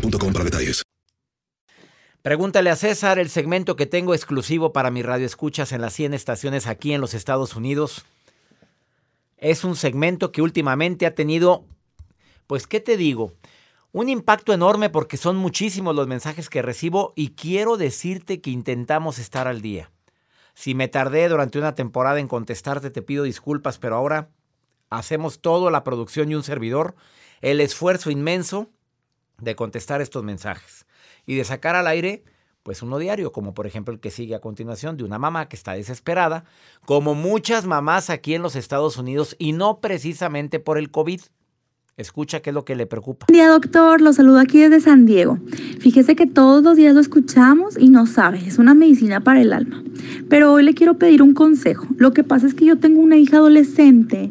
para 0.00 0.44
detalles. 0.44 0.82
Pregúntale 2.22 2.70
a 2.70 2.76
César 2.76 3.18
el 3.18 3.30
segmento 3.30 3.76
que 3.76 3.86
tengo 3.86 4.12
exclusivo 4.12 4.72
para 4.72 4.90
mi 4.90 5.02
radio 5.02 5.24
escuchas 5.24 5.72
en 5.72 5.80
las 5.80 5.94
100 5.94 6.14
estaciones 6.14 6.66
aquí 6.66 6.92
en 6.92 7.00
los 7.00 7.14
Estados 7.14 7.54
Unidos. 7.54 8.04
Es 9.36 9.64
un 9.64 9.76
segmento 9.76 10.32
que 10.32 10.42
últimamente 10.42 11.06
ha 11.06 11.14
tenido, 11.14 11.64
pues, 12.46 12.66
¿qué 12.66 12.80
te 12.80 12.96
digo? 12.96 13.32
Un 13.92 14.08
impacto 14.08 14.52
enorme 14.52 14.90
porque 14.90 15.16
son 15.16 15.36
muchísimos 15.36 15.94
los 15.94 16.08
mensajes 16.08 16.50
que 16.50 16.60
recibo 16.60 17.12
y 17.16 17.30
quiero 17.30 17.76
decirte 17.76 18.40
que 18.40 18.50
intentamos 18.50 19.18
estar 19.18 19.46
al 19.46 19.62
día. 19.62 19.90
Si 20.54 20.74
me 20.74 20.88
tardé 20.88 21.28
durante 21.28 21.58
una 21.58 21.76
temporada 21.76 22.18
en 22.18 22.26
contestarte, 22.26 22.90
te 22.90 23.00
pido 23.00 23.22
disculpas, 23.22 23.78
pero 23.78 23.94
ahora 23.94 24.28
hacemos 24.90 25.40
todo, 25.40 25.70
la 25.70 25.84
producción 25.84 26.30
y 26.30 26.34
un 26.34 26.42
servidor, 26.42 26.96
el 27.40 27.60
esfuerzo 27.60 28.10
inmenso 28.10 28.68
de 29.40 29.56
contestar 29.56 30.00
estos 30.00 30.24
mensajes 30.24 30.86
y 31.26 31.36
de 31.36 31.44
sacar 31.44 31.76
al 31.76 31.86
aire 31.86 32.24
pues 32.68 32.82
uno 32.82 32.98
diario, 32.98 33.32
como 33.32 33.54
por 33.54 33.66
ejemplo 33.66 33.94
el 33.94 34.00
que 34.00 34.10
sigue 34.10 34.34
a 34.34 34.40
continuación 34.40 34.98
de 34.98 35.04
una 35.04 35.18
mamá 35.18 35.48
que 35.48 35.56
está 35.56 35.72
desesperada, 35.72 36.44
como 36.84 37.14
muchas 37.14 37.64
mamás 37.64 38.10
aquí 38.10 38.34
en 38.34 38.42
los 38.42 38.56
Estados 38.56 38.98
Unidos 38.98 39.34
y 39.38 39.52
no 39.52 39.80
precisamente 39.80 40.60
por 40.60 40.76
el 40.76 40.90
COVID. 40.90 41.20
Escucha 41.96 42.40
qué 42.40 42.50
es 42.50 42.54
lo 42.54 42.66
que 42.66 42.76
le 42.76 42.86
preocupa. 42.86 43.26
Buen 43.28 43.40
día, 43.40 43.48
doctor. 43.48 44.00
Lo 44.02 44.12
saludo 44.12 44.38
aquí 44.38 44.60
desde 44.60 44.80
San 44.80 45.06
Diego. 45.06 45.38
Fíjese 45.80 46.14
que 46.14 46.26
todos 46.26 46.62
los 46.62 46.76
días 46.76 46.94
lo 46.94 47.00
escuchamos 47.00 47.76
y 47.78 47.88
no 47.88 48.06
sabe, 48.06 48.46
es 48.46 48.58
una 48.58 48.74
medicina 48.74 49.20
para 49.20 49.40
el 49.40 49.52
alma. 49.52 49.82
Pero 50.28 50.52
hoy 50.52 50.62
le 50.62 50.74
quiero 50.74 50.98
pedir 50.98 51.22
un 51.22 51.32
consejo. 51.32 51.86
Lo 51.96 52.12
que 52.12 52.22
pasa 52.22 52.46
es 52.46 52.54
que 52.54 52.66
yo 52.66 52.78
tengo 52.78 53.00
una 53.00 53.16
hija 53.16 53.38
adolescente 53.38 54.30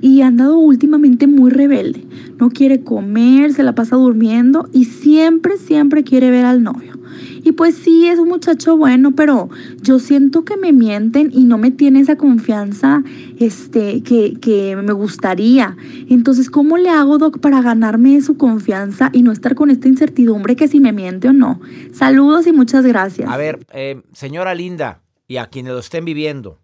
y 0.00 0.20
ha 0.20 0.26
andado 0.26 0.58
últimamente 0.58 1.26
muy 1.26 1.50
rebelde. 1.50 2.04
No 2.38 2.50
quiere 2.50 2.82
comer, 2.82 3.52
se 3.52 3.62
la 3.62 3.74
pasa 3.74 3.96
durmiendo 3.96 4.68
y 4.72 4.84
siempre, 4.84 5.58
siempre 5.58 6.04
quiere 6.04 6.30
ver 6.30 6.44
al 6.44 6.62
novio. 6.62 6.98
Y 7.42 7.52
pues 7.52 7.76
sí, 7.76 8.06
es 8.06 8.18
un 8.18 8.28
muchacho 8.28 8.76
bueno, 8.76 9.12
pero 9.14 9.48
yo 9.80 9.98
siento 9.98 10.44
que 10.44 10.56
me 10.56 10.72
mienten 10.72 11.30
y 11.32 11.44
no 11.44 11.58
me 11.58 11.70
tiene 11.70 12.00
esa 12.00 12.16
confianza 12.16 13.02
este, 13.38 14.02
que, 14.02 14.38
que 14.40 14.76
me 14.76 14.92
gustaría. 14.92 15.76
Entonces, 16.08 16.50
¿cómo 16.50 16.76
le 16.76 16.90
hago, 16.90 17.18
Doc, 17.18 17.40
para 17.40 17.62
ganarme 17.62 18.20
su 18.20 18.36
confianza 18.36 19.10
y 19.12 19.22
no 19.22 19.32
estar 19.32 19.54
con 19.54 19.70
esta 19.70 19.88
incertidumbre 19.88 20.56
que 20.56 20.68
si 20.68 20.80
me 20.80 20.92
miente 20.92 21.28
o 21.28 21.32
no? 21.32 21.60
Saludos 21.92 22.46
y 22.46 22.52
muchas 22.52 22.84
gracias. 22.84 23.30
A 23.30 23.36
ver, 23.36 23.66
eh, 23.72 24.02
señora 24.12 24.54
Linda, 24.54 25.00
y 25.26 25.36
a 25.36 25.46
quienes 25.46 25.72
lo 25.72 25.78
estén 25.78 26.04
viviendo, 26.04 26.58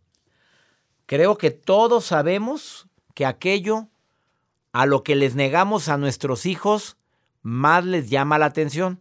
creo 1.06 1.36
que 1.36 1.50
todos 1.50 2.06
sabemos 2.06 2.88
que 3.14 3.26
aquello 3.26 3.88
a 4.74 4.86
lo 4.86 5.04
que 5.04 5.14
les 5.14 5.36
negamos 5.36 5.88
a 5.88 5.96
nuestros 5.96 6.46
hijos 6.46 6.96
más 7.42 7.84
les 7.84 8.10
llama 8.10 8.38
la 8.38 8.46
atención. 8.46 9.00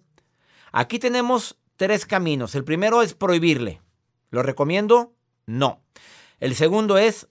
Aquí 0.72 1.00
tenemos 1.00 1.58
tres 1.78 2.06
caminos. 2.06 2.54
El 2.54 2.64
primero 2.64 3.02
es 3.02 3.16
prohibirle. 3.16 3.82
¿Lo 4.30 4.44
recomiendo? 4.44 5.14
No. 5.48 5.82
El 6.40 6.54
segundo 6.54 7.00
es 7.00 7.28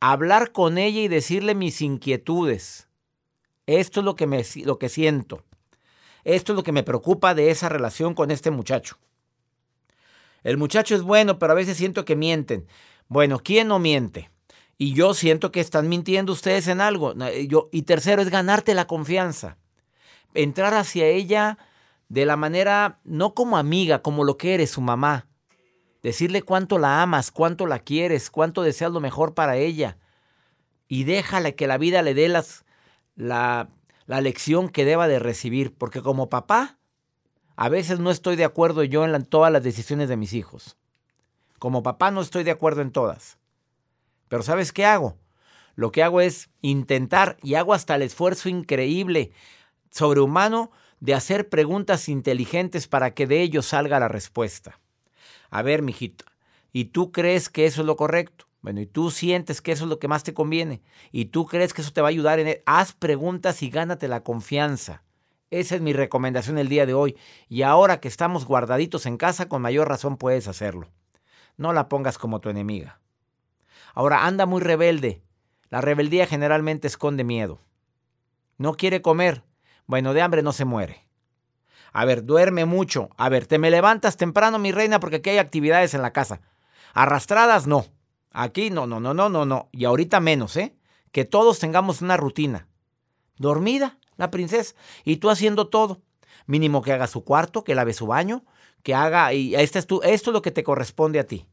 hablar 0.00 0.52
con 0.52 0.76
ella 0.76 1.00
y 1.00 1.08
decirle 1.08 1.54
mis 1.54 1.80
inquietudes. 1.80 2.88
Esto 3.66 4.00
es 4.00 4.04
lo 4.04 4.16
que, 4.16 4.26
me, 4.26 4.44
lo 4.66 4.78
que 4.78 4.90
siento. 4.90 5.42
Esto 6.24 6.52
es 6.52 6.56
lo 6.56 6.64
que 6.64 6.72
me 6.72 6.82
preocupa 6.82 7.34
de 7.34 7.50
esa 7.50 7.70
relación 7.70 8.12
con 8.12 8.30
este 8.30 8.50
muchacho. 8.50 8.98
El 10.42 10.58
muchacho 10.58 10.94
es 10.94 11.00
bueno, 11.00 11.38
pero 11.38 11.52
a 11.52 11.56
veces 11.56 11.78
siento 11.78 12.04
que 12.04 12.16
mienten. 12.16 12.66
Bueno, 13.08 13.38
¿quién 13.38 13.68
no 13.68 13.78
miente? 13.78 14.30
Y 14.80 14.94
yo 14.94 15.12
siento 15.12 15.50
que 15.50 15.58
están 15.58 15.88
mintiendo 15.88 16.32
ustedes 16.32 16.68
en 16.68 16.80
algo. 16.80 17.12
Yo, 17.48 17.68
y 17.72 17.82
tercero 17.82 18.22
es 18.22 18.30
ganarte 18.30 18.74
la 18.74 18.86
confianza. 18.86 19.58
Entrar 20.34 20.72
hacia 20.74 21.06
ella 21.06 21.58
de 22.08 22.24
la 22.24 22.36
manera, 22.36 23.00
no 23.02 23.34
como 23.34 23.58
amiga, 23.58 24.02
como 24.02 24.22
lo 24.22 24.38
que 24.38 24.54
eres, 24.54 24.70
su 24.70 24.80
mamá. 24.80 25.26
Decirle 26.02 26.42
cuánto 26.42 26.78
la 26.78 27.02
amas, 27.02 27.32
cuánto 27.32 27.66
la 27.66 27.80
quieres, 27.80 28.30
cuánto 28.30 28.62
deseas 28.62 28.92
lo 28.92 29.00
mejor 29.00 29.34
para 29.34 29.56
ella. 29.56 29.98
Y 30.86 31.02
déjale 31.02 31.56
que 31.56 31.66
la 31.66 31.76
vida 31.76 32.02
le 32.02 32.14
dé 32.14 32.28
las, 32.28 32.64
la, 33.16 33.68
la 34.06 34.20
lección 34.20 34.68
que 34.68 34.84
deba 34.84 35.08
de 35.08 35.18
recibir. 35.18 35.74
Porque 35.74 36.02
como 36.02 36.30
papá, 36.30 36.78
a 37.56 37.68
veces 37.68 37.98
no 37.98 38.12
estoy 38.12 38.36
de 38.36 38.44
acuerdo 38.44 38.84
yo 38.84 39.04
en, 39.04 39.10
la, 39.10 39.18
todas 39.18 39.52
las 39.52 39.64
decisiones 39.64 40.08
de 40.08 40.16
mis 40.16 40.34
hijos. 40.34 40.76
Como 41.58 41.82
papá 41.82 42.12
no 42.12 42.20
estoy 42.20 42.44
de 42.44 42.52
acuerdo 42.52 42.80
en 42.80 42.92
todas. 42.92 43.38
Pero 44.28 44.42
¿sabes 44.42 44.72
qué 44.72 44.84
hago? 44.84 45.16
Lo 45.74 45.92
que 45.92 46.02
hago 46.02 46.20
es 46.20 46.50
intentar 46.60 47.36
y 47.42 47.54
hago 47.54 47.72
hasta 47.72 47.94
el 47.94 48.02
esfuerzo 48.02 48.48
increíble, 48.48 49.32
sobrehumano, 49.90 50.70
de 51.00 51.14
hacer 51.14 51.48
preguntas 51.48 52.08
inteligentes 52.08 52.88
para 52.88 53.14
que 53.14 53.26
de 53.26 53.42
ello 53.42 53.62
salga 53.62 54.00
la 54.00 54.08
respuesta. 54.08 54.80
A 55.50 55.62
ver, 55.62 55.82
mijito, 55.82 56.24
¿y 56.72 56.86
tú 56.86 57.12
crees 57.12 57.48
que 57.48 57.66
eso 57.66 57.82
es 57.82 57.86
lo 57.86 57.96
correcto? 57.96 58.46
Bueno, 58.60 58.80
y 58.80 58.86
tú 58.86 59.10
sientes 59.10 59.62
que 59.62 59.70
eso 59.70 59.84
es 59.84 59.90
lo 59.90 60.00
que 60.00 60.08
más 60.08 60.24
te 60.24 60.34
conviene, 60.34 60.82
y 61.12 61.26
tú 61.26 61.46
crees 61.46 61.72
que 61.72 61.82
eso 61.82 61.92
te 61.92 62.00
va 62.00 62.08
a 62.08 62.10
ayudar 62.10 62.40
en... 62.40 62.60
Haz 62.66 62.92
preguntas 62.92 63.62
y 63.62 63.70
gánate 63.70 64.08
la 64.08 64.24
confianza. 64.24 65.04
Esa 65.50 65.76
es 65.76 65.80
mi 65.80 65.92
recomendación 65.92 66.58
el 66.58 66.68
día 66.68 66.84
de 66.84 66.92
hoy. 66.92 67.16
Y 67.48 67.62
ahora 67.62 68.00
que 68.00 68.08
estamos 68.08 68.44
guardaditos 68.44 69.06
en 69.06 69.16
casa, 69.16 69.48
con 69.48 69.62
mayor 69.62 69.88
razón 69.88 70.16
puedes 70.16 70.48
hacerlo. 70.48 70.88
No 71.56 71.72
la 71.72 71.88
pongas 71.88 72.18
como 72.18 72.40
tu 72.40 72.50
enemiga. 72.50 73.00
Ahora 73.98 74.26
anda 74.26 74.46
muy 74.46 74.60
rebelde. 74.60 75.24
La 75.70 75.80
rebeldía 75.80 76.24
generalmente 76.24 76.86
esconde 76.86 77.24
miedo. 77.24 77.58
No 78.56 78.74
quiere 78.74 79.02
comer. 79.02 79.42
Bueno, 79.88 80.14
de 80.14 80.22
hambre 80.22 80.44
no 80.44 80.52
se 80.52 80.64
muere. 80.64 81.04
A 81.92 82.04
ver, 82.04 82.24
duerme 82.24 82.64
mucho. 82.64 83.10
A 83.16 83.28
ver, 83.28 83.48
te 83.48 83.58
me 83.58 83.72
levantas 83.72 84.16
temprano, 84.16 84.60
mi 84.60 84.70
reina, 84.70 85.00
porque 85.00 85.16
aquí 85.16 85.30
hay 85.30 85.38
actividades 85.38 85.94
en 85.94 86.02
la 86.02 86.12
casa. 86.12 86.42
Arrastradas, 86.94 87.66
no. 87.66 87.86
Aquí 88.30 88.70
no, 88.70 88.86
no, 88.86 89.00
no, 89.00 89.14
no, 89.14 89.28
no, 89.30 89.44
no. 89.44 89.68
Y 89.72 89.84
ahorita 89.84 90.20
menos, 90.20 90.56
¿eh? 90.56 90.76
Que 91.10 91.24
todos 91.24 91.58
tengamos 91.58 92.00
una 92.00 92.16
rutina. 92.16 92.68
Dormida, 93.36 93.98
la 94.16 94.30
princesa. 94.30 94.76
Y 95.02 95.16
tú 95.16 95.28
haciendo 95.28 95.66
todo. 95.66 96.02
Mínimo 96.46 96.82
que 96.82 96.92
haga 96.92 97.08
su 97.08 97.24
cuarto, 97.24 97.64
que 97.64 97.74
lave 97.74 97.92
su 97.94 98.06
baño, 98.06 98.44
que 98.84 98.94
haga. 98.94 99.32
Y 99.32 99.56
este 99.56 99.80
es 99.80 99.88
esto 99.90 100.04
es 100.04 100.26
lo 100.28 100.40
que 100.40 100.52
te 100.52 100.62
corresponde 100.62 101.18
a 101.18 101.26
ti. 101.26 101.48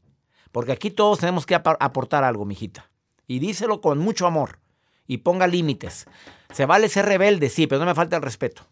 Porque 0.56 0.72
aquí 0.72 0.90
todos 0.90 1.18
tenemos 1.18 1.44
que 1.44 1.54
aportar 1.54 2.24
algo, 2.24 2.46
mijita. 2.46 2.90
Y 3.26 3.40
díselo 3.40 3.82
con 3.82 3.98
mucho 3.98 4.26
amor. 4.26 4.58
Y 5.06 5.18
ponga 5.18 5.46
límites. 5.46 6.06
Se 6.50 6.64
vale 6.64 6.88
ser 6.88 7.04
rebelde, 7.04 7.50
sí, 7.50 7.66
pero 7.66 7.78
no 7.78 7.84
me 7.84 7.94
falta 7.94 8.16
el 8.16 8.22
respeto. 8.22 8.62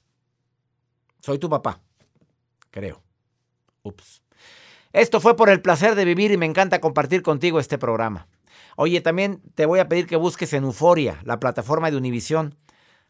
Soy 1.19 1.39
tu 1.39 1.51
papá. 1.51 1.83
Creo. 2.71 3.03
Ups. 3.83 4.23
Esto 4.95 5.21
fue 5.21 5.37
por 5.37 5.51
el 5.51 5.61
placer 5.61 5.95
de 5.95 6.07
vivir 6.07 6.31
y 6.31 6.39
me 6.39 6.47
encanta 6.47 6.81
compartir 6.81 7.21
contigo 7.21 7.61
este 7.61 7.77
programa. 7.77 8.29
Oye, 8.77 9.03
también 9.03 9.43
te 9.55 9.67
voy 9.67 9.79
a 9.79 9.87
pedir 9.87 10.07
que 10.07 10.17
busques 10.17 10.55
en 10.55 10.65
Euforia, 10.65 11.21
la 11.23 11.39
plataforma 11.39 11.91
de 11.91 11.99
Univisión. 11.99 12.57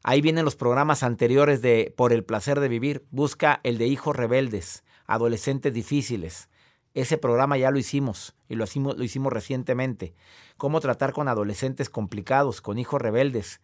Ahí 0.03 0.21
vienen 0.21 0.45
los 0.45 0.57
programas 0.57 1.05
anteriores 1.05 1.63
de 1.63 1.95
Por 1.97 2.13
el 2.13 2.25
placer 2.25 2.59
de 2.59 2.67
vivir. 2.67 3.07
Busca 3.13 3.61
el 3.63 3.79
de 3.79 3.87
hijos 3.87 4.17
rebeldes, 4.17 4.83
adolescentes 5.07 5.73
difíciles. 5.73 6.49
Ese 6.95 7.19
programa 7.19 7.59
ya 7.59 7.73
lo 7.73 7.79
hicimos 7.79 8.35
y 8.49 8.55
lo 8.55 8.65
hicimos, 8.65 9.33
recientemente. 9.33 10.15
Cómo 10.57 10.81
tratar 10.81 11.13
con 11.13 11.29
adolescentes 11.29 11.91
complicados, 11.91 12.61
con 12.61 12.79
hijos 12.79 13.03
rebeldes. 13.03 13.61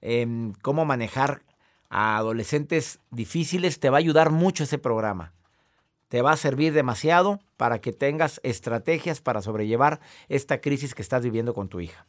Em, 0.00 0.54
cómo 0.62 0.86
manejar 0.86 1.42
a 1.90 2.16
adolescentes 2.16 2.98
difíciles. 3.10 3.78
Te 3.78 3.90
va 3.90 3.98
a 3.98 4.00
ayudar 4.00 4.30
mucho 4.30 4.64
ese 4.64 4.78
programa. 4.78 5.34
Te 6.08 6.22
va 6.22 6.32
a 6.32 6.36
servir 6.36 6.72
demasiado 6.72 7.40
para 7.58 7.80
que 7.80 7.92
tengas 7.92 8.40
estrategias 8.42 9.20
para 9.20 9.42
sobrellevar 9.42 10.00
esta 10.28 10.60
crisis 10.60 10.94
que 10.94 11.02
estás 11.02 11.22
viviendo 11.22 11.54
con 11.54 11.68
tu 11.68 11.80
hija. 11.80 12.06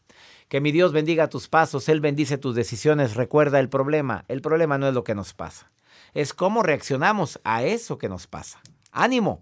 Que 0.47 0.61
mi 0.61 0.71
Dios 0.71 0.93
bendiga 0.93 1.29
tus 1.29 1.49
pasos, 1.49 1.87
Él 1.89 2.01
bendice 2.01 2.37
tus 2.37 2.55
decisiones. 2.55 3.15
Recuerda 3.15 3.59
el 3.59 3.69
problema. 3.69 4.23
El 4.29 4.41
problema 4.41 4.77
no 4.77 4.87
es 4.87 4.93
lo 4.93 5.03
que 5.03 5.15
nos 5.15 5.33
pasa, 5.33 5.71
es 6.13 6.33
cómo 6.33 6.63
reaccionamos 6.63 7.39
a 7.43 7.63
eso 7.63 7.97
que 7.97 8.09
nos 8.09 8.27
pasa. 8.27 8.61
Ánimo. 8.91 9.41